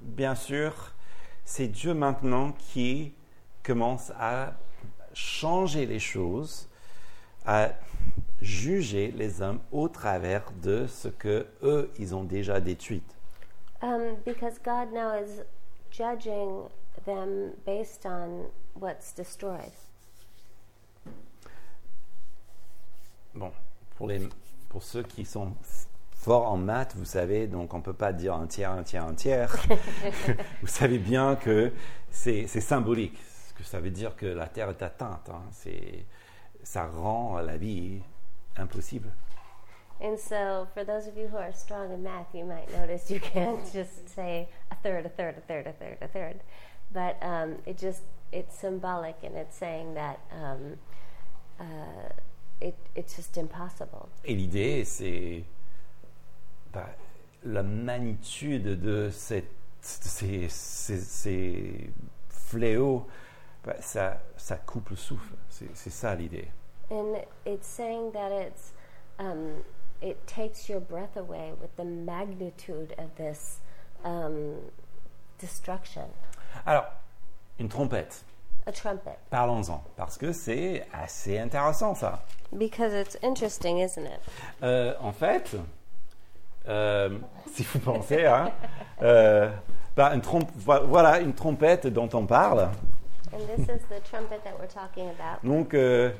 [0.00, 0.72] bien sûr,
[1.44, 3.12] c'est Dieu maintenant qui
[3.62, 4.54] commence à
[5.12, 6.68] changer les choses,
[7.44, 7.70] à
[8.40, 13.02] juger les hommes au travers de ce que eux, ils ont déjà détruit.
[13.82, 15.42] Um, because God now is
[15.90, 16.68] judging
[17.04, 19.72] them based on what's destroyed.
[23.34, 23.50] Bon,
[23.96, 24.20] pour, les,
[24.68, 25.52] pour ceux qui sont
[26.12, 29.04] forts en maths, vous savez, donc on ne peut pas dire un tiers, un tiers,
[29.04, 29.54] un tiers.
[30.60, 31.72] vous savez bien que
[32.10, 35.28] c'est symbolique, ce que ça veut dire que la Terre est atteinte.
[35.28, 35.42] hein.
[35.50, 36.04] C'est-
[36.62, 38.00] ça rend la vie
[38.56, 39.10] impossible.
[40.00, 43.20] And so, for those of you who are strong in math, you might notice you
[43.20, 46.40] can't just say a third, a third, a third, a third, a third.
[46.94, 48.02] But um, it just
[48.32, 50.78] it's symbolic, and it's saying that um,
[51.60, 52.08] uh,
[52.60, 54.08] it, it's just impossible.
[54.24, 55.44] Et l'idée, c'est
[56.72, 56.86] bah,
[57.44, 61.90] la magnitude de cette- ces, ces- ces
[62.28, 63.06] fléaux,
[63.64, 65.34] bah, ça, ça coupe le souffle.
[65.50, 66.48] C'est ça l'idée.
[66.90, 68.72] And it's saying that it's
[69.18, 69.64] um,
[70.02, 73.60] it takes your breath away with the magnitude of this
[74.04, 74.70] um,
[75.38, 76.08] destruction.
[76.66, 76.86] Alors,
[77.58, 78.24] une trompette,
[78.66, 82.20] A trumpet, parlons-en, parce que c'est assez intéressant ça.
[82.52, 84.20] because it's interesting, isn't it?
[84.62, 85.54] Euh, en fait,
[86.68, 87.18] euh,
[87.54, 88.50] si vous pensez, hein,
[89.02, 89.50] euh,
[89.96, 92.70] bah, une trompe- vo- voilà une trompette dont on parle.
[93.32, 95.42] And this is the trumpet that we're talking about.
[95.44, 96.10] Donc, euh,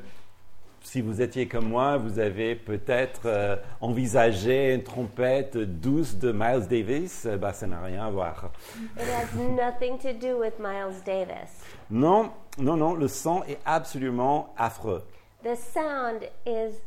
[0.85, 6.69] si vous étiez comme moi, vous avez peut-être euh, envisagé une trompette douce de Miles
[6.69, 7.27] Davis.
[7.41, 8.53] Bah, ça n'a rien à voir.
[8.97, 11.51] It has nothing to do with Miles Davis.
[11.91, 15.03] Non, non, non, le son est absolument affreux.
[15.43, 16.81] The sound is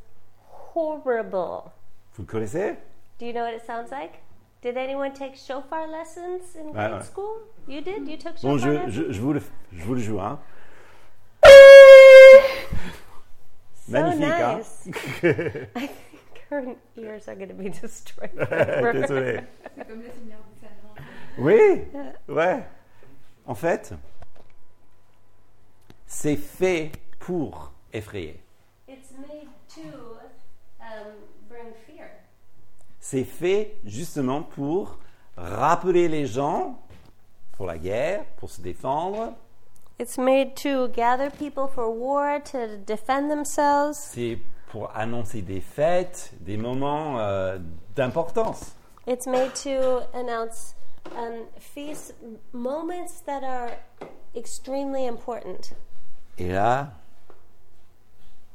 [0.75, 1.63] horrible.
[2.13, 2.75] Vous le connaissez?
[3.19, 4.21] Do you know what it sounds like?
[4.61, 7.03] Did anyone take shofar lessons in grade ouais.
[7.03, 7.41] school?
[7.67, 8.07] You did?
[8.07, 8.91] You took Bon, shofar je, lessons?
[8.91, 9.41] je, je vous, le,
[9.73, 10.19] je vous le joue.
[10.19, 10.39] Hein.
[13.87, 14.57] So Magnifique, hein?
[14.57, 14.87] nice.
[15.75, 15.91] I think
[16.49, 18.31] her ears are going to be destroyed.
[18.35, 19.43] Désolé.
[19.75, 20.39] C'est comme le Seigneur.
[21.37, 21.83] Oui,
[22.27, 22.63] ouais.
[23.45, 23.93] En fait,
[26.05, 28.41] c'est fait pour effrayer.
[28.89, 30.17] It's made to
[30.81, 31.13] um,
[31.47, 32.09] bring fear.
[32.99, 34.99] C'est fait justement pour
[35.37, 36.81] rappeler les gens
[37.53, 39.33] pour la guerre, pour se défendre.
[39.99, 43.97] It's made to gather people for war, to defend themselves.
[43.97, 44.37] C'est
[44.69, 47.57] pour annoncer des fêtes, des moments euh,
[47.95, 48.75] d'importance.
[49.07, 50.75] It's made to announce
[51.15, 52.13] um, feast
[52.53, 53.71] moments that are
[54.35, 55.73] extremely important.
[56.37, 56.93] Et là,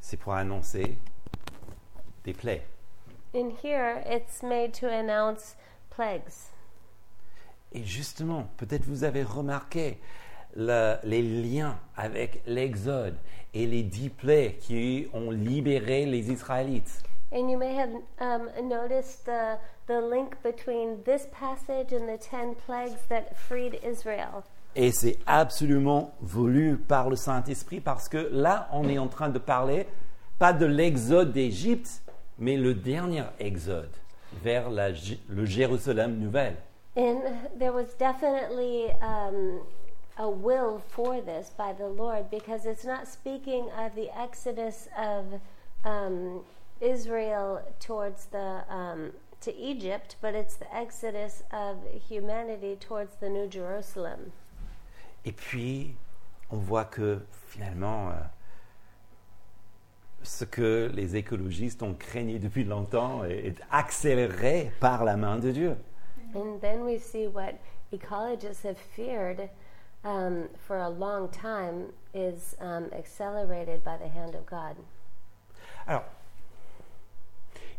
[0.00, 0.96] c'est pour annoncer
[2.22, 2.62] des plaies.
[3.34, 5.56] In here, it's made to announce
[5.90, 6.52] plagues.
[7.72, 9.98] Et justement, peut-être vous avez remarqué
[10.56, 13.16] le- les liens avec l'Exode
[13.54, 17.02] et les dix plaies qui ont libéré les Israélites.
[17.32, 22.54] And you may have um, noticed the, the link between this passage and the ten
[22.66, 24.42] plagues that freed Israel.
[24.74, 29.38] Et c'est absolument voulu par le Saint-Esprit parce que là, on est en train de
[29.38, 29.86] parler
[30.38, 32.02] pas de l'exode d'Égypte,
[32.38, 33.90] mais le dernier exode
[34.42, 34.88] vers la
[35.28, 36.56] le Jérusalem nouvelle.
[36.96, 37.20] And
[37.58, 39.60] there was definitely um,
[40.18, 45.40] a will for this by the Lord because it's not speaking of the exodus of
[45.84, 46.40] um,
[46.80, 51.76] Israel towards the um, to Egypt, but it's the exodus of
[52.08, 54.32] humanity towards the New Jerusalem.
[55.24, 55.96] Et puis,
[56.50, 58.14] on voit que finalement, euh,
[60.22, 65.50] ce que les écologistes ont craigné depuis longtemps est, est accéléré par la main de
[65.50, 65.76] Dieu.
[66.34, 67.54] And then we see what
[67.92, 69.50] ecologists have feared
[70.04, 74.76] um, for a long time is um, accelerated by the hand of God.
[75.86, 76.04] Alors,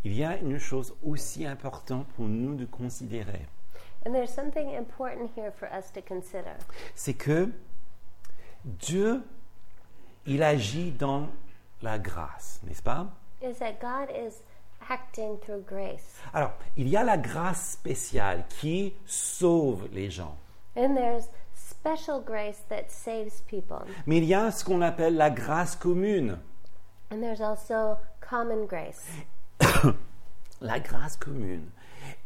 [0.03, 3.47] il y a une chose aussi importante pour nous de considérer,
[4.05, 6.55] And there's something important here for us to consider.
[6.93, 7.49] c'est que
[8.65, 9.21] Dieu,
[10.25, 11.27] il agit dans
[11.81, 13.07] la grâce, n'est-ce pas?
[13.41, 14.41] Is that God is
[14.89, 16.19] acting through grace.
[16.33, 20.35] Alors, il y a la grâce spéciale qui sauve les gens,
[20.75, 21.27] And there's
[21.83, 23.85] special grace that saves people.
[24.05, 26.39] mais il y a ce qu'on appelle la grâce commune.
[27.11, 29.05] And there's also common grace.
[30.61, 31.69] la grâce commune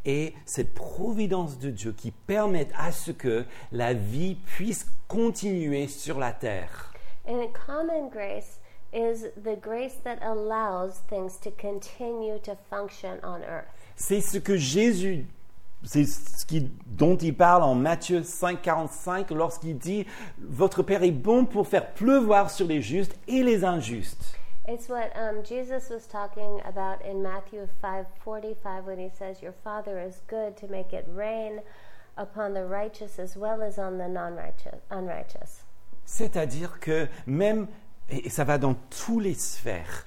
[0.04, 6.18] et cette providence de Dieu qui permet à ce que la vie puisse continuer sur
[6.18, 6.92] la terre.
[7.26, 8.60] And a common grace
[8.92, 13.66] is the grace that allows things to continue to function on earth.
[13.96, 15.26] C'est ce que Jésus,
[15.84, 20.06] c'est ce qui- dont il parle en Matthieu 5, 45 lorsqu'il dit
[20.38, 24.34] Votre Père est bon pour faire pleuvoir sur les justes et les injustes.
[24.70, 29.98] It's what um, Jesus was talking about in Matthew 5:45 when he says, "Your Father
[29.98, 31.62] is good to make it rain
[32.18, 35.64] upon the righteous as well as on the non-righteous, unrighteous."
[36.04, 37.66] C'est-à-dire que même,
[38.10, 40.04] et ça va dans toutes les sphères,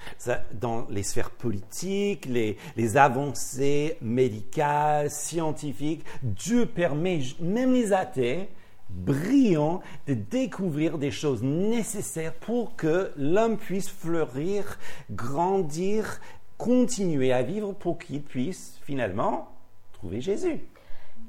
[0.54, 8.50] dans les sphères politiques, les, les avancées médicales, scientifiques, Dieu permet, même les athées,
[8.90, 14.80] brillants, de découvrir des choses nécessaires pour que l'homme puisse fleurir,
[15.12, 16.20] grandir,
[16.58, 19.50] continuer à vivre pour qu'il puisse finalement
[19.94, 20.62] trouver Jésus.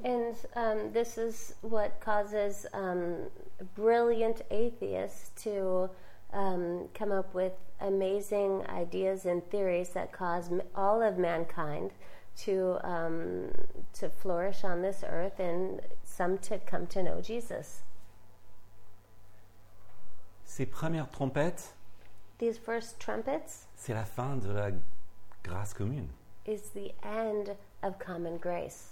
[0.03, 3.29] And um, this is what causes um,
[3.75, 5.89] brilliant atheists to
[6.33, 11.91] um, come up with amazing ideas and theories that cause m- all of mankind
[12.35, 13.51] to um,
[13.93, 17.83] to flourish on this earth, and some to come to know Jesus.
[20.45, 21.73] Ces premières trompettes,
[22.39, 24.71] These first trumpets c'est la fin de la
[25.43, 26.09] grâce commune.
[26.45, 28.89] is the end of common grace.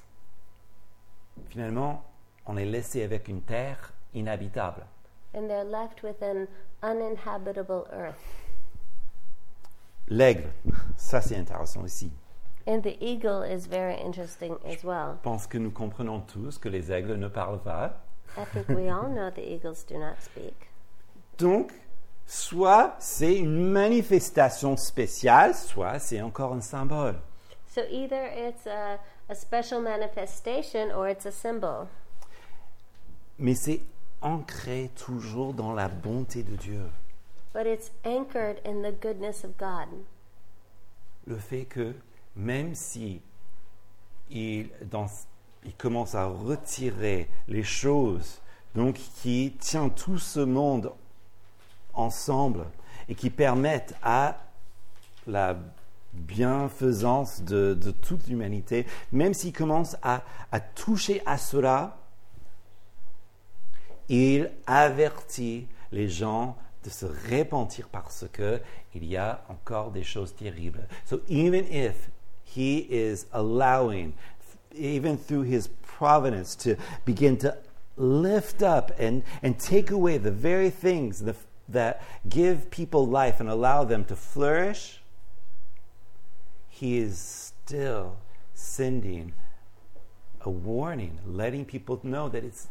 [1.49, 2.03] Finalement,
[2.45, 4.85] on est laissé avec une terre inhabitable.
[5.33, 6.47] And they're left with an
[6.83, 8.21] uninhabitable earth.
[10.07, 10.51] L'aigle,
[10.97, 12.11] ça c'est intéressant aussi.
[12.67, 15.15] And the eagle is very interesting as well.
[15.15, 17.93] Je pense que nous comprenons tous que les aigles ne parlent pas.
[18.37, 20.69] I think we all know the eagles do not speak.
[21.37, 21.71] Donc,
[22.25, 27.15] soit c'est une manifestation spéciale, soit c'est encore un symbole.
[27.73, 31.87] So either it's a, a special manifestation or it's a symbol.
[33.39, 33.81] Mais c'est
[34.21, 36.83] ancré toujours dans la bonté de Dieu.
[37.53, 39.87] But it's anchored in the goodness of God.
[41.27, 41.93] Le fait que
[42.35, 43.21] même si
[44.29, 45.09] il, dans-
[45.65, 48.39] il commence à retirer les choses
[48.73, 50.93] donc qui tient tout ce monde
[51.93, 52.65] ensemble
[53.09, 54.37] et qui permettent à
[55.27, 55.57] la
[56.13, 61.97] bienfaisance de, de toute l'humanité, même s'il commence à, à toucher à cela,
[64.11, 68.59] il avertit les gens de se repentir parce que
[68.93, 70.85] il y a encore des choses terribles.
[71.05, 72.09] So even if
[72.43, 74.13] he is allowing,
[74.75, 77.55] even through his providence, to begin to
[77.95, 81.35] lift up and, and take away the very things the,
[81.69, 85.01] that give people life and allow them to flourish,
[86.67, 88.17] he is still
[88.53, 89.33] sending
[90.41, 92.67] a warning, letting people know that it's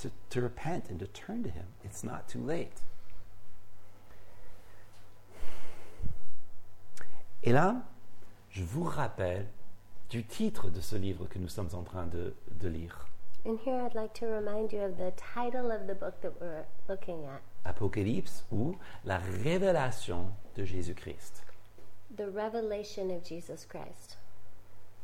[0.00, 1.66] to, to repent and to turn to him.
[1.84, 2.82] It's not too late.
[7.42, 7.82] Et là,
[8.50, 9.46] je vous rappelle
[10.10, 13.06] du titre de ce livre que nous sommes en train de, de lire.
[13.46, 16.66] And here I'd like to remind you of the title of the book that we're
[16.88, 21.44] looking at Apocalypse ou la révélation de Jésus-Christ.
[22.16, 24.18] The Revelation of Jesus Christ.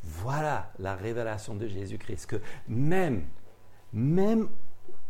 [0.04, 2.36] Voilà la révélation de Jésus-Christ, que
[2.68, 3.26] même,
[3.92, 4.48] même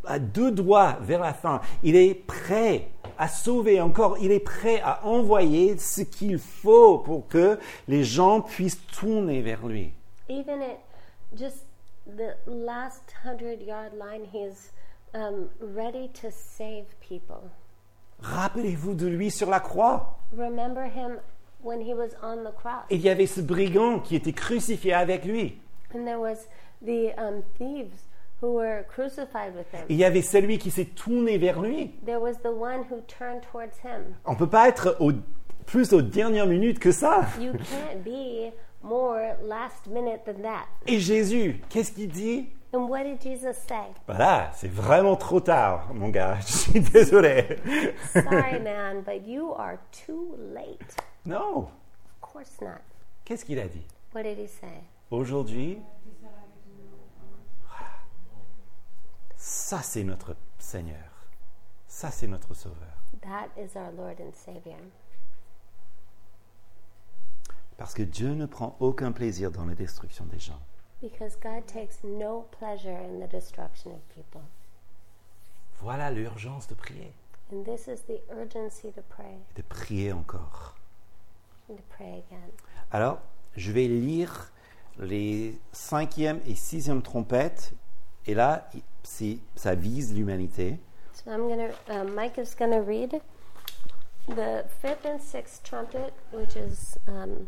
[0.06, 2.88] à deux doigts vers la fin, il est prêt
[3.18, 8.40] à sauver encore, il est prêt à envoyer ce qu'il faut pour que les gens
[8.40, 9.92] puissent tourner vers lui.
[10.28, 10.78] Even at
[11.36, 11.66] just
[12.06, 14.72] the last hundred yard line, he's
[15.14, 17.50] um, ready to save people.
[18.20, 20.18] Rappelez-vous de lui sur la croix.
[20.36, 21.18] Remember him
[21.62, 22.84] when he was on the cross.
[22.90, 25.58] Il y avait ce brigand qui était crucifié avec lui.
[25.94, 26.48] And there was
[26.82, 28.06] the um, thieves
[28.42, 29.84] who were crucified with him.
[29.88, 31.92] Il y avait celui qui s'est tourné vers lui.
[32.04, 34.14] There was the one who turned towards him.
[34.24, 35.12] On ne peut pas être au-
[35.66, 37.26] plus aux dernières minutes que ça.
[37.40, 40.66] You can't be more last minute than that.
[40.86, 42.48] Et Jésus, qu'est-ce qu'il dit?
[42.74, 43.86] And what did Jesus say?
[44.06, 46.36] Voilà, c'est vraiment trop tard, mon gars.
[46.46, 47.44] Je suis désolé.
[48.12, 50.94] Sorry, man, but you are too late.
[51.24, 51.68] Non.
[52.20, 52.80] Of course not.
[53.24, 53.86] Qu'est-ce qu'il a dit?
[54.14, 54.82] What did he say?
[55.10, 55.78] Aujourd'hui,
[59.48, 61.28] ça c'est notre Seigneur.
[61.86, 62.96] Ça c'est notre Sauveur.
[63.22, 64.76] That is our Lord and Savior.
[67.76, 70.60] Parce que Dieu ne prend aucun plaisir dans la destruction des gens.
[71.00, 74.40] Because God takes no pleasure in the destruction of people.
[75.80, 77.12] Voilà l'urgence de prier.
[77.52, 80.74] And this is the urgency to pray De prier encore.
[81.68, 82.50] and to pray again.
[82.90, 83.20] Alors,
[83.56, 84.50] je vais lire
[84.98, 87.72] les cinquième et sixième trompettes.
[88.26, 88.68] Et là,
[89.54, 90.78] ça vise l'humanité.
[91.12, 93.20] So I'm to, uh, Mike is going to read
[94.28, 97.46] the fifth and sixth trumpet, which is um,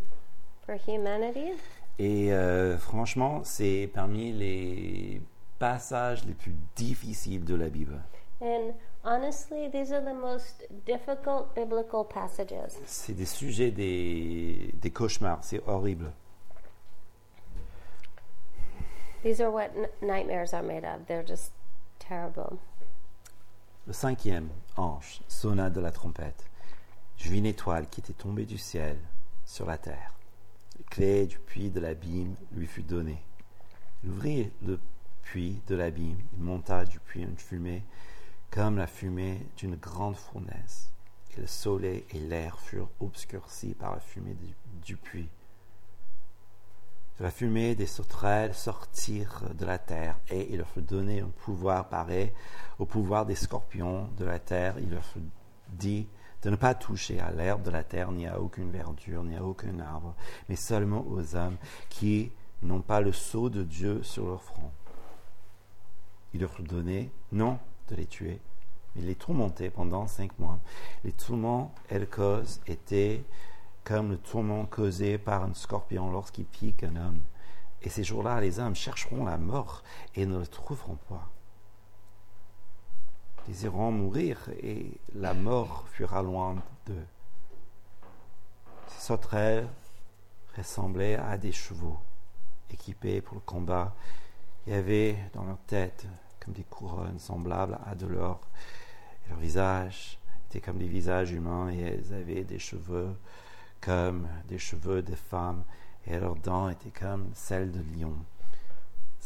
[0.64, 1.52] for humanity.
[1.98, 5.20] Et euh, franchement, c'est parmi les
[5.58, 8.00] passages les plus difficiles de la Bible.
[8.40, 12.72] And honestly, these are the most difficult biblical passages.
[12.86, 16.12] C'est des sujets des, des cauchemars, c'est horrible.
[19.22, 21.06] These are what nightmares are made of.
[21.06, 21.52] They're just
[21.98, 22.58] terrible.
[23.86, 26.44] Le cinquième ange sonna de la trompette.
[27.16, 28.96] Je vis une étoile qui était tombée du ciel
[29.44, 30.14] sur la terre.
[30.78, 33.24] Les clés du puits de l'abîme lui fut donnée.
[34.04, 34.78] Il ouvrit le
[35.22, 36.20] puits de l'abîme.
[36.34, 37.82] Il monta du puits une fumée
[38.50, 40.92] comme la fumée d'une grande fournaise.
[41.36, 44.36] Et le soleil et l'air furent obscurcis par la fumée
[44.84, 45.28] du puits.
[47.18, 51.30] De la fumée des sauterelles sortirent de la terre, et il leur fut donné un
[51.44, 52.32] pouvoir pareil
[52.78, 54.76] au pouvoir des scorpions de la terre.
[54.78, 55.22] Il leur fut
[55.68, 56.06] dit
[56.42, 59.42] de ne pas toucher à l'herbe de la terre, ni à aucune verdure, ni à
[59.42, 60.14] aucun arbre,
[60.48, 61.56] mais seulement aux hommes
[61.88, 62.30] qui
[62.62, 64.70] n'ont pas le sceau de Dieu sur leur front.
[66.34, 68.40] Il leur fut donné, non de les tuer,
[68.94, 70.60] mais les tourmenter pendant cinq mois.
[71.02, 73.24] Les tourments, elles causent, étaient
[73.88, 77.20] comme le tourment causé par un scorpion lorsqu'il pique un homme.
[77.80, 79.82] Et ces jours-là, les hommes chercheront la mort
[80.14, 81.26] et ne le trouveront pas.
[83.48, 87.06] Ils iront mourir et la mort fuira loin d'eux.
[88.88, 89.66] Ces sauterelles
[90.54, 91.98] ressemblaient à des chevaux
[92.70, 93.94] équipés pour le combat.
[94.66, 96.06] Il y avait dans leur tête
[96.40, 98.40] comme des couronnes semblables à de l'or.
[99.24, 100.18] Et leur visage
[100.50, 103.16] était comme des visages humains et elles avaient des cheveux
[103.80, 105.64] comme des cheveux de femmes
[106.06, 108.16] et leurs dents étaient comme celles de lions.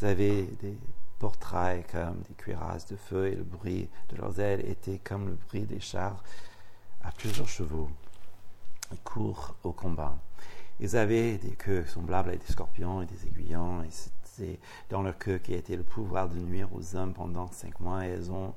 [0.01, 0.77] Ils avaient des
[1.19, 5.35] portraits comme des cuirasses de feu et le bruit de leurs ailes était comme le
[5.49, 6.23] bruit des chars
[7.03, 7.89] à plusieurs chevaux.
[8.91, 10.19] Ils courent au combat.
[10.81, 14.59] Ils avaient des queues semblables à des scorpions et des aiguillons et c'était
[14.91, 18.11] dans leur queue qui était le pouvoir de nuire aux hommes pendant cinq mois et
[18.11, 18.55] elles ont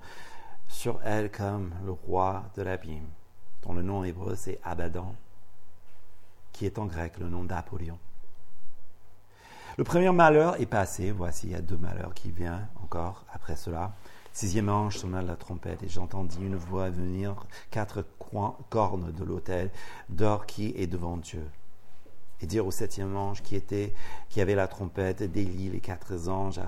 [0.68, 3.10] sur elles comme le roi de l'abîme,
[3.62, 5.16] dont le nom hébreu c'est Abaddon,
[6.56, 8.00] qui est en grec le nom d'Apollyon.
[9.78, 13.58] Le premier malheur est passé, voici, il y a deux malheurs qui viennent encore après
[13.58, 13.94] cela.
[14.32, 17.36] Sixième ange sonna la trompette et j'entendis une voix venir
[17.72, 18.06] quatre
[18.70, 19.70] cornes de l'autel
[20.08, 21.46] d'or qui est devant Dieu.
[22.40, 23.94] Et dire au septième ange qui était,
[24.30, 26.62] qui avait la trompette, délie les quatre anges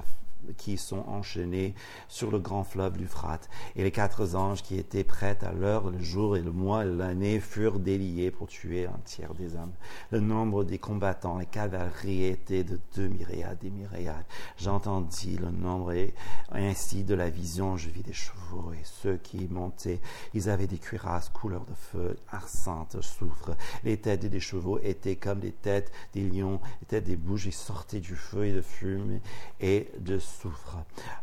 [0.55, 1.73] qui sont enchaînés
[2.07, 3.49] sur le grand fleuve l'Euphrate.
[3.75, 6.89] Et les quatre anges qui étaient prêts à l'heure, le jour et le mois et
[6.89, 9.73] l'année furent déliés pour tuer un tiers des hommes.
[10.11, 14.25] Le nombre des combattants, les cavaleries était de deux myriades et myriades.
[14.57, 16.13] J'entendis le nombre et
[16.51, 19.99] ainsi de la vision, je vis des chevaux et ceux qui montaient,
[20.33, 23.51] ils avaient des cuirasses couleur de feu, argente, soufre.
[23.83, 27.99] Les têtes des chevaux étaient comme des têtes des lions, les têtes des bougies sortaient
[27.99, 29.19] du feu et de fume
[29.59, 30.19] et de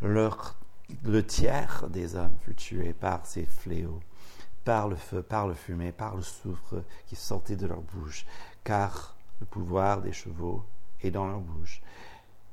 [0.01, 4.01] le tiers des hommes fut tué par ces fléaux,
[4.65, 8.27] par le feu, par le fumée, par le soufre qui sortait de leur bouche,
[8.63, 10.65] car le pouvoir des chevaux
[11.03, 11.83] est dans leur bouche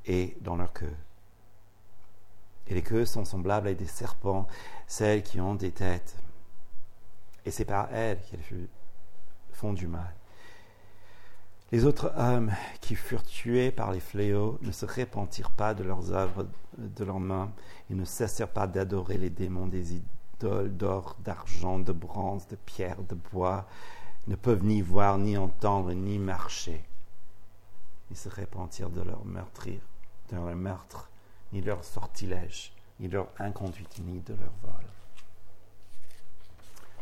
[0.05, 0.95] et dans leur queue.
[2.67, 4.47] Et les queues sont semblables à des serpents,
[4.87, 6.15] celles qui ont des têtes.
[7.45, 8.67] Et c'est par elles qu'elles
[9.51, 10.13] font du mal.
[11.71, 12.51] Les autres hommes
[12.81, 16.45] qui furent tués par les fléaux ne se repentirent pas de leurs œuvres
[16.77, 17.49] de leurs mains.
[17.89, 23.01] Ils ne cessèrent pas d'adorer les démons des idoles d'or, d'argent, de bronze, de pierre,
[23.03, 23.65] de bois.
[24.27, 26.83] Ils ne peuvent ni voir, ni entendre, ni marcher.
[28.09, 29.79] Ils se repentirent de leur meurtrir,
[30.29, 31.09] de leur meurtre,
[31.53, 34.85] ni de leur sortilège, ni de leur inconduite, ni de leur vol.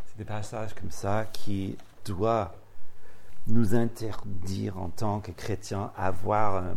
[0.05, 2.53] C'est des passages comme ça qui doivent
[3.50, 6.74] nous interdire en tant que chrétiens à avoir euh,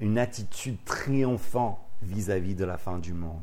[0.00, 3.42] une attitude triomphante vis-à-vis de la fin du monde.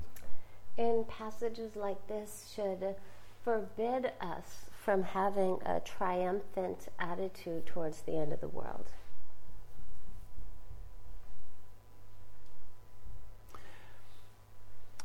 [0.80, 2.96] In passages like this should
[3.44, 8.86] forbid us from having a triumphant attitude towards the end of the world.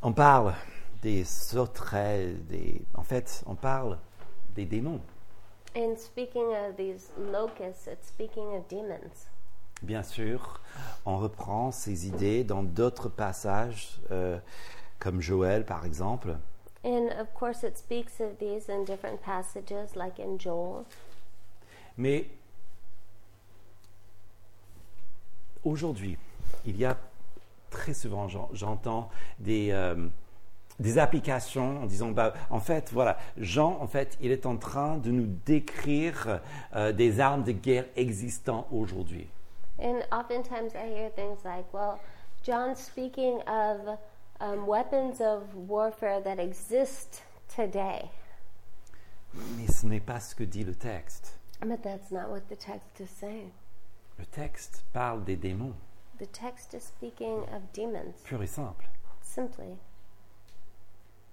[0.03, 0.55] On parle
[1.01, 2.83] des sauterelles, des...
[2.95, 3.99] en fait, on parle
[4.55, 5.01] des démons.
[5.75, 9.29] In speaking of these locusts, it's speaking of demons.
[9.83, 10.61] Bien sûr,
[11.07, 14.39] on reprend ces idées dans d'autres passages, euh,
[14.99, 16.37] comme Joël par exemple.
[16.85, 20.85] And of course, it speaks of these in different passages, like in Joel.
[21.97, 22.27] Mais
[25.65, 26.17] aujourd'hui,
[26.67, 26.97] il y a
[27.71, 29.09] très souvent, j'en- j'entends
[29.39, 30.09] des, euh,
[30.81, 34.97] des applications en disant, bah, en fait, voilà, Jean, en fait, il est en train
[34.97, 36.41] de nous décrire
[36.75, 39.29] euh, des armes de guerre existantes aujourd'hui.
[39.79, 41.99] And oftentimes I hear things like, well,
[42.45, 43.99] John's speaking of
[44.41, 47.23] um, weapons of warfare that exist
[47.55, 48.11] today.
[49.57, 51.39] Mais ce n'est pas ce que dit le texte.
[51.65, 53.51] But that's not what the text is saying.
[54.19, 55.75] Le texte parle des démons,
[56.19, 58.85] The text is speaking of demons, pur et simple.
[59.23, 59.79] simply.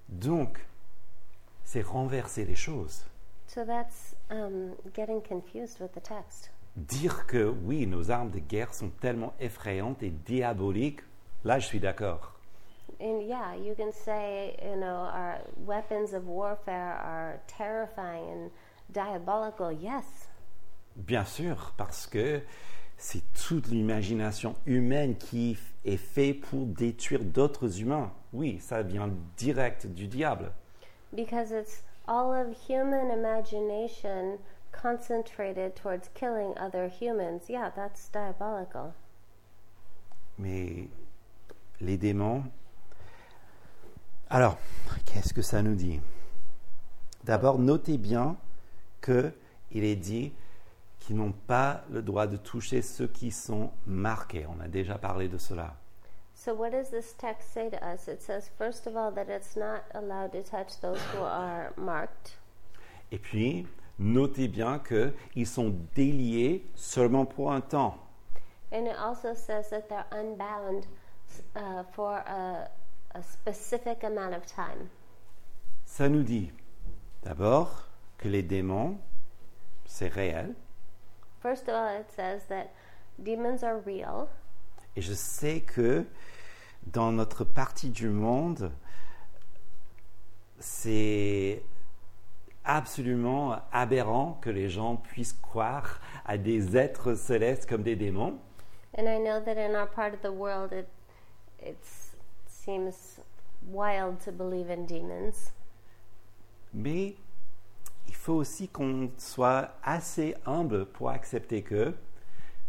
[0.09, 0.65] Donc,
[1.63, 3.05] c'est renverser les choses.
[3.47, 6.51] So that's um, getting confused with the text.
[6.75, 11.01] Dire que oui, nos armes de guerre sont tellement effrayantes et diaboliques,
[11.43, 12.33] là je suis d'accord.
[13.01, 18.51] And yeah, you can say, you know, our weapons of warfare are terrifying and
[18.91, 19.71] diabolical.
[19.71, 20.29] Yes,
[20.95, 22.41] Bien sûr, parce que
[22.99, 28.11] c'est toute l'imagination humaine qui est faite pour détruire d'autres humains.
[28.33, 30.51] Oui, ça vient direct du diable.
[31.13, 34.37] because it's all of human imagination
[34.71, 37.49] concentrated towards killing other humans.
[37.49, 38.93] Yeah, that's diabolical.
[40.37, 40.87] Mais
[41.81, 42.43] les démons...
[44.29, 44.57] Alors,
[45.05, 45.99] qu'est-ce que ça nous dit?
[47.23, 48.37] D'abord, notez bien
[49.01, 49.33] qu'il
[49.71, 50.31] est dit
[51.09, 54.45] qu'ils n'ont pas le droit de toucher ceux qui sont marqués.
[54.45, 55.75] On a déjà parlé de cela.
[56.35, 58.07] So, what does this text say to us?
[58.07, 62.37] It says, first of all, that it's not allowed to touch those who are marked.
[63.11, 63.65] Et puis,
[63.97, 67.97] notez bien qu'ils sont déliés seulement pour un temps.
[68.71, 70.85] And it also says that they're unbound
[71.55, 72.69] uh, for a,
[73.15, 74.89] a specific amount of time.
[75.85, 76.51] Ça nous dit
[77.23, 77.89] d'abord
[78.19, 78.99] que les démons,
[79.87, 80.53] c'est réel.
[81.41, 82.73] First of all, it says that
[83.17, 84.29] demons are real.
[84.95, 86.05] Et je sais que
[86.87, 88.71] dans notre partie du monde,
[90.59, 91.63] c'est
[92.65, 98.37] absolument aberrant que les gens puissent croire à des êtres célestes comme des démons.
[98.97, 100.87] And I know that in our part of the world, it
[101.61, 102.15] it's,
[102.47, 103.19] seems
[103.71, 105.51] wild to believe in demons.
[106.73, 107.15] Mais
[108.29, 111.95] faut aussi qu'on soit assez humble pour accepter que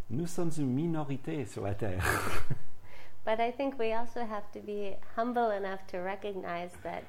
[0.08, 2.02] nous sommes une minorité sur la Terre.
[3.26, 7.02] But I think we also have to be humble enough to recognize that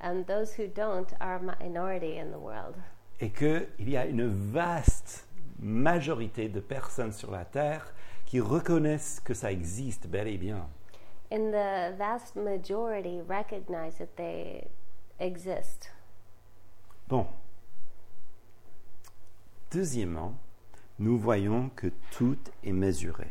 [0.00, 2.76] um, those who don't are a minority in the world.
[3.20, 5.28] et qu'il y a une vaste
[5.60, 7.92] majorité de personnes sur la Terre
[8.24, 10.66] qui reconnaissent que ça existe bel et bien.
[11.30, 14.68] And the vast majority recognize that they
[15.20, 15.90] exist.
[17.06, 17.26] Bon.
[19.72, 20.34] Deuxièmement,
[20.98, 23.26] nous voyons que tout est mesuré.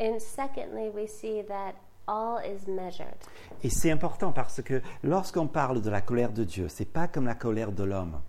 [0.00, 1.74] And secondly, we see that
[2.06, 3.14] all is measured.
[3.62, 7.26] Et c'est important parce que lorsqu'on parle de la colère de Dieu, c'est pas comme
[7.26, 8.20] la colère de l'homme.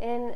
[0.00, 0.32] And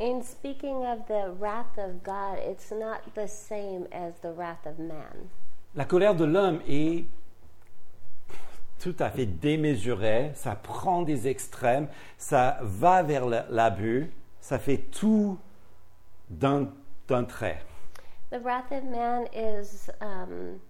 [0.00, 4.78] in speaking of the wrath of God, it's not the same as the wrath of
[4.78, 5.28] man.
[5.74, 7.04] La colère de l'homme est
[8.80, 11.88] tout à fait démesuré, ça prend des extrêmes,
[12.18, 14.10] ça va vers la- l'abus,
[14.42, 15.38] ça fait tout
[16.28, 16.68] d'un
[17.08, 17.62] d'un trait.
[18.30, 20.60] The wrath of man is um,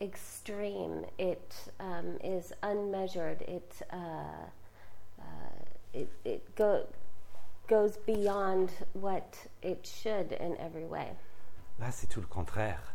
[0.00, 1.04] extreme.
[1.18, 3.42] It um, is unmeasured.
[3.42, 3.96] It uh,
[5.18, 5.22] uh,
[5.92, 6.86] it, it go,
[7.68, 11.10] goes beyond what it should in every way.
[11.80, 12.94] Là, c'est tout le contraire.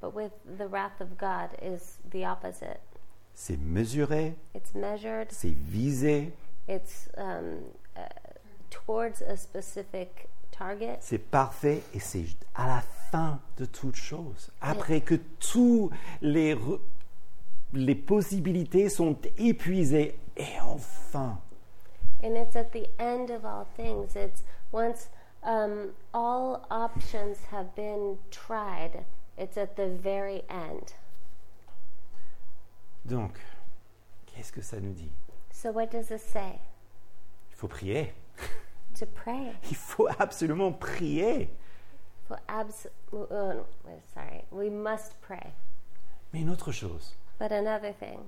[0.00, 2.80] But with the wrath of God is the opposite.
[3.34, 5.30] C'est mesuré, It's measured.
[5.30, 6.32] c'est visé,
[6.66, 7.64] It's um,
[7.96, 8.00] uh,
[8.72, 10.98] towards a specific target.
[11.00, 14.50] c'est parfait et c'est à la fin de toute chose.
[14.60, 16.80] Après que toutes les, re-
[17.72, 21.38] les possibilités sont épuisées et enfin,
[22.24, 24.14] And it's at the end of all things.
[24.14, 24.42] It's
[24.72, 25.08] once
[25.42, 29.04] um, all options have been tried,
[29.36, 30.92] it's at the very end.
[33.04, 33.38] donc,
[34.26, 35.10] qu'est-ce que ça nous dit?
[35.50, 36.60] So, what does this say?
[37.50, 38.12] Il faut prier.
[38.98, 39.52] To pray.
[39.70, 41.50] Il faut absolument prier.
[42.48, 43.60] Abs- uh,
[44.14, 45.52] sorry, we must pray.
[46.32, 48.20] Mais une autre chose, But another thing,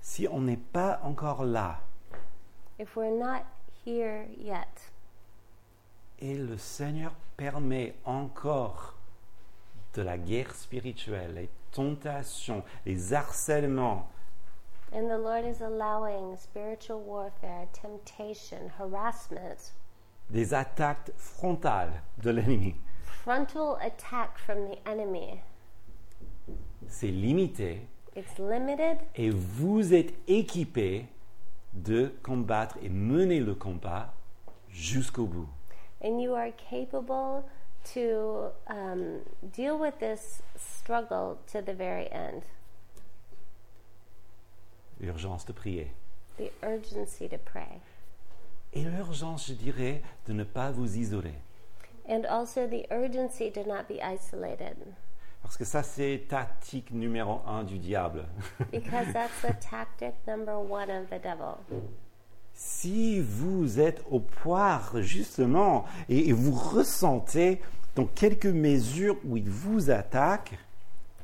[0.00, 1.80] si on n'est pas encore là
[2.78, 3.44] if we're not
[3.84, 4.92] here yet,
[6.20, 8.94] et le Seigneur permet encore
[9.94, 14.08] de la guerre spirituelle, les tentations, les harcèlements,
[14.94, 19.72] and the Lord is allowing spiritual warfare, temptation, harassment,
[20.30, 21.92] des attaques frontales
[22.22, 22.74] de l'ennemi,
[23.22, 25.40] frontal attack from the enemy,
[26.88, 27.86] c'est limité.
[28.16, 28.98] It's limited.
[29.16, 31.06] Et vous êtes équipé
[31.72, 34.14] de combattre et mener le combat
[34.68, 35.48] jusqu'au bout.
[36.04, 37.44] and you are capable
[37.94, 39.20] to um,
[39.52, 42.42] deal with this struggle to the very end.
[45.04, 45.90] L'urgence de prier.
[46.38, 47.80] The urgency to pray.
[48.72, 51.34] Et l'urgence, je dirais, de ne pas vous isoler.
[52.08, 54.76] And also the urgency to not be isolated,
[55.42, 58.24] Parce que ça, c'est tactique numéro un du diable.
[58.72, 61.58] because that's the tactic number one of the devil.
[62.54, 67.60] si vous êtes au poire, justement, et, et vous ressentez
[67.94, 70.58] dans quelques mesures où il vous attaque,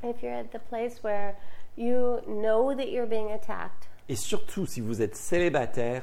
[0.02, 1.34] If you're at the place where
[1.80, 6.02] you know that you're being attacked, et surtout si vous êtes célibataire,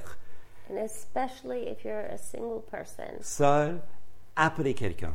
[0.70, 3.80] and especially if you're a single person, seul,
[4.36, 5.14] appelez quelqu'un.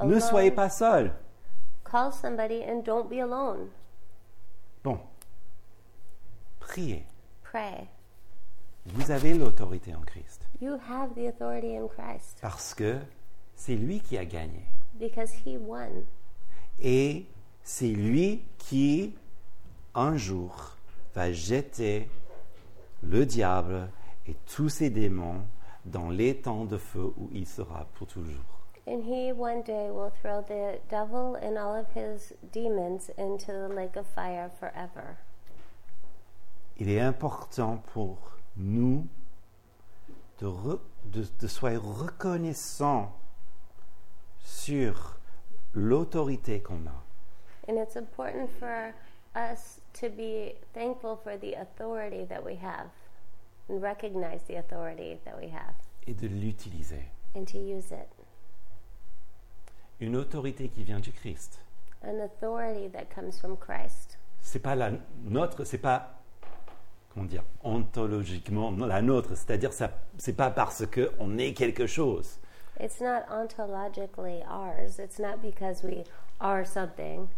[0.00, 0.20] Ne Alone.
[0.20, 1.12] soyez pas seul.
[1.84, 3.68] call somebody and don't be alone.
[4.82, 4.98] Bon,
[6.60, 7.04] priez.
[7.42, 7.88] Pray.
[8.86, 10.42] Vous avez l'autorité en Christ.
[10.60, 12.98] You have the authority in Christ Parce que
[13.54, 14.66] c'est lui qui a gagné.
[14.98, 16.04] because He won.
[16.80, 17.26] Et
[17.62, 19.14] c'est lui qui,
[19.94, 20.76] un jour,
[21.14, 22.08] va jeter
[23.02, 23.88] le diable
[24.26, 25.42] et tous ses démons
[25.84, 28.42] dans l'étang de feu où il sera pour toujours.
[28.86, 33.74] And He one day will throw the devil and all of his demons into the
[33.74, 35.16] lake of fire forever.
[36.78, 38.18] Il est important pour
[38.56, 39.06] nous
[40.40, 43.12] de, re- de, de soyez reconnaissants
[44.40, 45.18] sur
[45.72, 47.04] l'autorité qu'on a.
[47.68, 48.92] And it's important for
[49.34, 52.86] us to be thankful for the authority that we have
[53.68, 55.74] and recognize the authority that we have
[56.06, 57.04] et de l'utiliser.
[57.34, 58.08] and to use it.
[60.00, 61.60] Une autorité qui vient du Christ.
[62.02, 64.18] An authority that comes from Christ.
[64.40, 64.90] C'est pas la
[65.24, 66.10] nôtre, c'est pas
[67.12, 72.38] comment dire ontologiquement la nôtre, c'est-à-dire ça c'est pas parce que on est quelque chose.
[72.80, 74.98] It's not ontologically ours.
[74.98, 76.04] It's not because we
[76.40, 77.28] are something.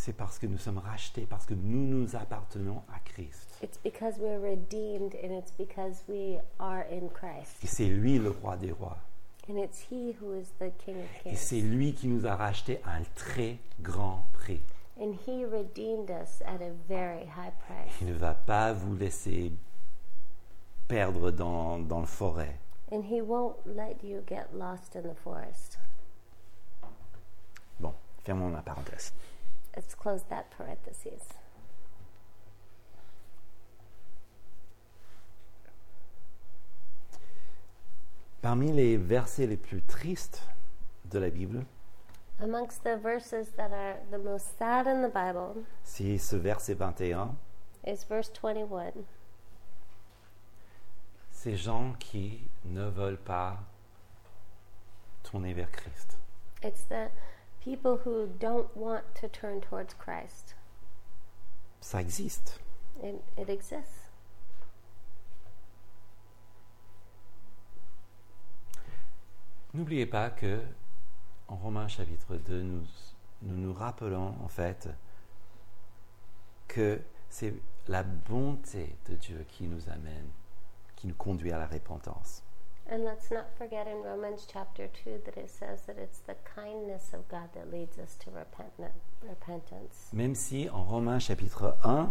[0.00, 3.48] C'est parce que nous sommes rachetés, parce que nous nous appartenons à Christ.
[3.64, 7.56] It's because we're redeemed and it's because we are in Christ.
[7.64, 8.96] Et c'est lui le roi des rois.
[9.50, 11.36] And it's He who is the King of Et Kings.
[11.36, 14.60] c'est lui qui nous a rachetés à un très grand prix.
[15.00, 17.92] And He redeemed us at a very high price.
[18.00, 19.50] Il ne va pas vous laisser
[20.86, 22.56] perdre dans, dans le forêt.
[22.92, 25.76] And He won't let you get lost in the forest.
[27.80, 27.92] Bon,
[28.24, 29.12] fermons la parenthèse.
[29.78, 31.22] Let's close that parenthesis.
[38.42, 40.42] Parmi les versets les plus tristes
[41.04, 41.64] de la Bible,
[42.40, 47.36] Amongst the verses that are the most sad in the Bible c'est ce verset 21.
[47.86, 49.04] is verse 21.
[51.30, 53.58] Ces gens qui ne veulent pas
[55.22, 56.18] tourner vers Christ.
[56.64, 57.12] It's the
[57.62, 60.54] people who don't want to turn towards Christ.
[61.80, 62.60] Ça existe.
[63.02, 64.10] It, it exists.
[69.74, 70.60] N'oubliez pas que
[71.46, 72.86] en Romains chapitre 2, nous
[73.42, 74.88] nous, nous rappelons en fait
[76.66, 77.54] que c'est
[77.86, 80.28] la bonté de Dieu qui nous amène,
[80.96, 82.42] qui nous conduit à la repentance.
[82.90, 87.12] And let's not forget in Romans chapter 2 that it says that it's the kindness
[87.12, 88.92] of God that leads us to repent-
[89.28, 90.08] repentance.
[90.14, 92.08] Même si en Romains chapitre 1,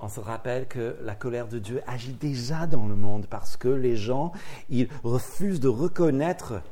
[0.00, 3.68] on se rappelle que la colère de Dieu agit déjà dans le monde parce que
[3.68, 4.32] les gens,
[4.70, 6.62] ils refusent de reconnaître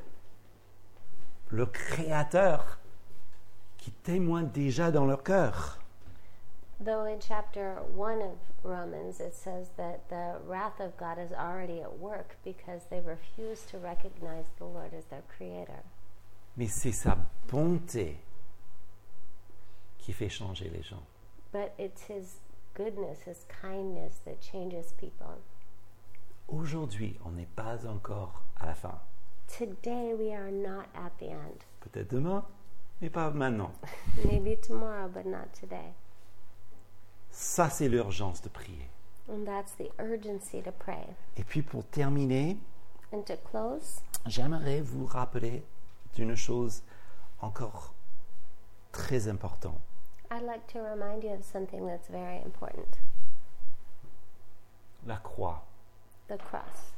[1.51, 2.79] le Créateur
[3.77, 5.80] qui témoigne déjà dans leur cœur.
[6.83, 11.83] Though in chapter 1 of Romans it says that the wrath of God is already
[11.83, 15.83] at work because they refuse to recognize the Lord as their creator.
[16.57, 17.19] Mais c'est sa
[17.49, 18.17] bonté
[19.99, 21.03] qui fait changer les gens.
[21.53, 22.39] But it's His
[22.73, 25.43] goodness, His kindness that changes people.
[26.49, 28.99] Aujourd'hui, on n'est pas encore à la fin.
[29.49, 31.67] Today we are not at the end.
[31.81, 32.43] Peut-être demain,
[33.03, 33.73] mais pas maintenant.
[34.25, 35.93] Maybe tomorrow, but not today.
[37.31, 38.89] Ça, c'est l'urgence de prier.
[39.29, 41.07] And that's the urgency to pray.
[41.37, 42.57] Et puis pour terminer,
[43.13, 45.65] And to close, j'aimerais vous rappeler
[46.15, 46.83] d'une chose
[47.41, 47.95] encore
[48.93, 49.81] très importante.
[50.33, 52.87] I'd like to remind you of something that's very important
[55.07, 55.65] La croix,
[56.29, 56.93] the cross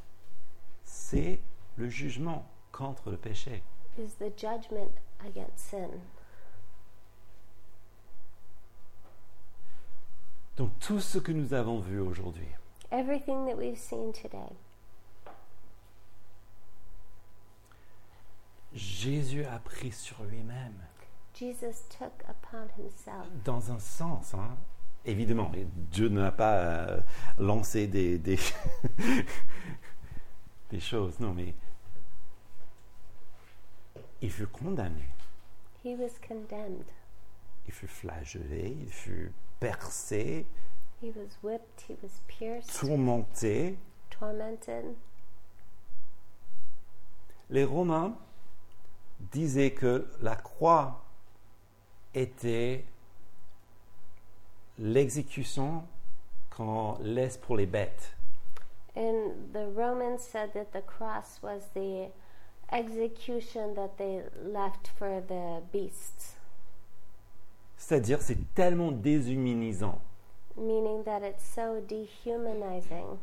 [0.83, 1.39] c'est
[1.77, 3.63] le jugement contre le péché.
[3.97, 4.91] is the judgment
[5.25, 5.89] against sin.
[10.57, 12.47] Donc tout ce que nous avons vu aujourd'hui,
[12.91, 14.51] Everything that we've seen today,
[18.73, 20.75] Jésus a pris sur lui-même.
[21.33, 23.27] Jesus took upon himself.
[23.43, 24.55] Dans un sens, hein,
[25.05, 25.51] évidemment,
[25.91, 27.01] Dieu n'a pas euh,
[27.39, 28.37] lancé des, des,
[30.69, 31.55] des choses, non, mais
[34.21, 35.09] il fut condamné,
[35.83, 36.85] He was condemned.
[37.67, 39.31] il fut flagellé, il fut
[39.63, 40.45] percé,
[41.01, 41.81] He was whipped.
[41.87, 43.77] He was pierced, tourmenté.
[44.09, 44.95] tormented.
[47.49, 48.15] Les Romains
[49.31, 51.01] disaient que la croix
[52.15, 52.85] était
[54.79, 55.83] l'exécution
[56.49, 58.15] qu'on laisse pour les bêtes.
[58.95, 62.11] And the Romans said that the cross was the
[62.71, 66.32] execution that they left for the beasts,
[67.85, 69.99] C'est-à-dire, c'est tellement déshumanisant
[70.55, 73.19] meaning that it's so dehumanizing.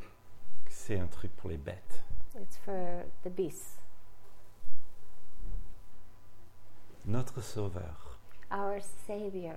[0.68, 2.04] c'est un truc pour les bêtes.
[2.38, 3.78] It's for the beasts.
[7.06, 8.18] Notre Sauveur
[8.52, 9.56] Our Savior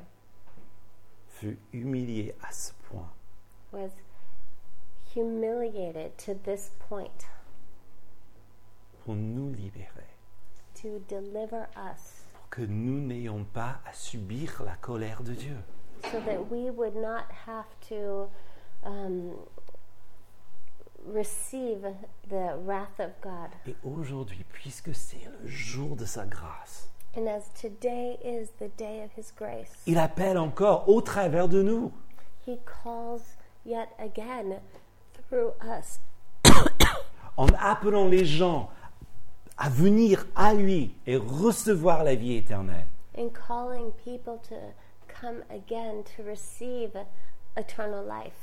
[1.27, 3.11] fut humilié à ce point
[3.73, 3.91] was
[5.13, 7.27] humiliated to this point
[9.03, 10.15] pour nous libérer,
[10.75, 12.22] to deliver us
[12.53, 15.57] que nous n'ayons pas à subir la colère de Dieu.
[16.11, 18.29] so that we would not have to
[18.85, 19.31] um,
[21.03, 21.81] receive
[22.29, 23.49] the wrath of God.
[23.65, 29.03] Et aujourd'hui, puisque c'est le jour de sa grâce, And as today is the day
[29.03, 31.91] of His grace, il appelle encore au travers de nous
[32.45, 33.35] He calls
[33.65, 34.59] yet again
[35.27, 35.99] through us
[37.37, 38.69] en appelant les gens
[39.57, 42.85] à venir à lui et recevoir la vie éternelle.
[43.15, 44.55] and calling people to
[45.07, 46.91] come again to receive
[47.55, 48.33] eternal life.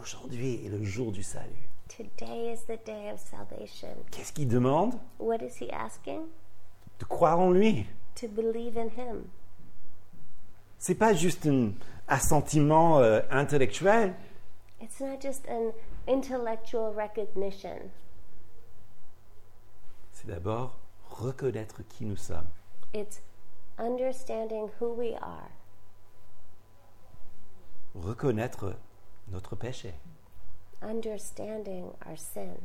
[0.00, 1.68] Aujourd'hui est le jour du salut.
[1.88, 3.88] Today is the day of salvation.
[4.10, 4.94] Qu'est-ce qu'il demande?
[5.18, 6.26] What is He asking?
[6.98, 7.86] De croire en lui.
[8.16, 9.24] To believe in Him.
[10.78, 11.70] C'est pas juste un
[12.08, 14.14] assentiment euh, intellectuel,
[14.80, 15.72] It's not just an
[16.06, 17.90] intellectual recognition,
[20.28, 22.48] c'est d'abord reconnaître qui nous sommes.
[22.92, 23.22] it's
[23.78, 25.48] understanding who we are,
[27.94, 28.74] reconnaître
[29.28, 29.94] notre péché,
[30.82, 32.56] understanding our sin,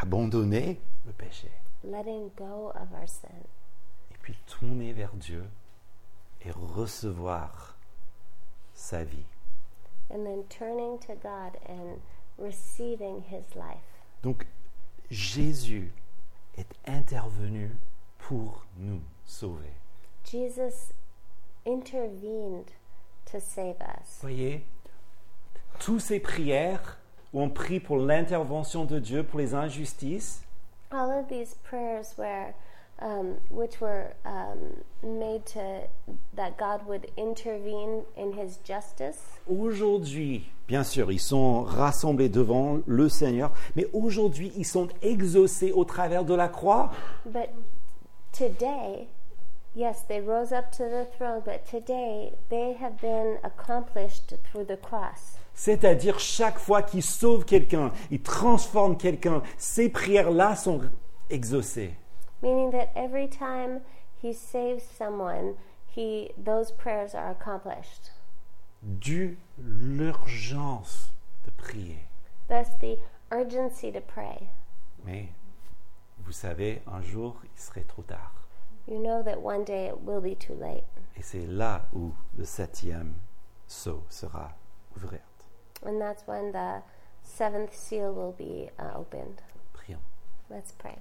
[0.00, 1.50] abandonner le péché,
[1.82, 3.44] letting go of our sin,
[4.10, 5.44] et puis tourner vers Dieu
[6.42, 7.76] et recevoir
[8.72, 9.26] sa vie.
[10.10, 12.00] and then turning to God and
[12.38, 14.02] receiving His life.
[14.22, 14.46] Donc
[15.10, 15.92] Jésus
[16.56, 17.70] est intervenu
[18.18, 19.72] pour nous sauver.
[20.24, 20.92] Jesus
[21.66, 22.70] intervened
[23.30, 24.20] to save us.
[24.22, 24.64] Voyez,
[25.78, 26.98] toutes ces prières
[27.32, 30.42] où on prie pour l'intervention de Dieu pour les injustices,
[30.90, 32.54] All of these prayers where
[33.00, 35.88] um, which were um, made to
[36.34, 39.18] that God would intervene in His justice.
[39.46, 45.84] Aujourd'hui, bien sûr, ils sont rassemblés devant le Seigneur, mais aujourd'hui, ils sont exaucés au
[45.84, 46.90] travers de la croix.
[47.26, 47.50] But
[48.32, 49.08] today,
[49.74, 54.80] yes, they rose up to the throne, but today they have been accomplished through the
[54.80, 55.38] cross.
[55.54, 60.80] C'est-à-dire chaque fois qu'ils sauvent quelqu'un, ils transforment quelqu'un, ces prières-là sont
[61.30, 61.94] exaucées.
[62.44, 63.80] Meaning that every time
[64.20, 68.10] He saves someone, He those prayers are accomplished.
[68.84, 71.08] Dû l'urgence
[71.46, 72.04] de prier.
[72.48, 72.98] Thus, the
[73.30, 74.50] urgency to pray.
[75.06, 75.28] Mais
[76.18, 78.32] vous savez, un jour, il serait trop tard.
[78.86, 80.84] You know that one day it will be too late.
[81.16, 83.14] Et c'est là où le septième
[83.66, 84.52] sceau sera
[84.94, 85.22] ouvert.
[85.82, 86.82] And that's when the
[87.22, 89.40] seventh seal will be uh, opened.
[89.72, 90.02] Prions.
[90.50, 90.98] Let's pray.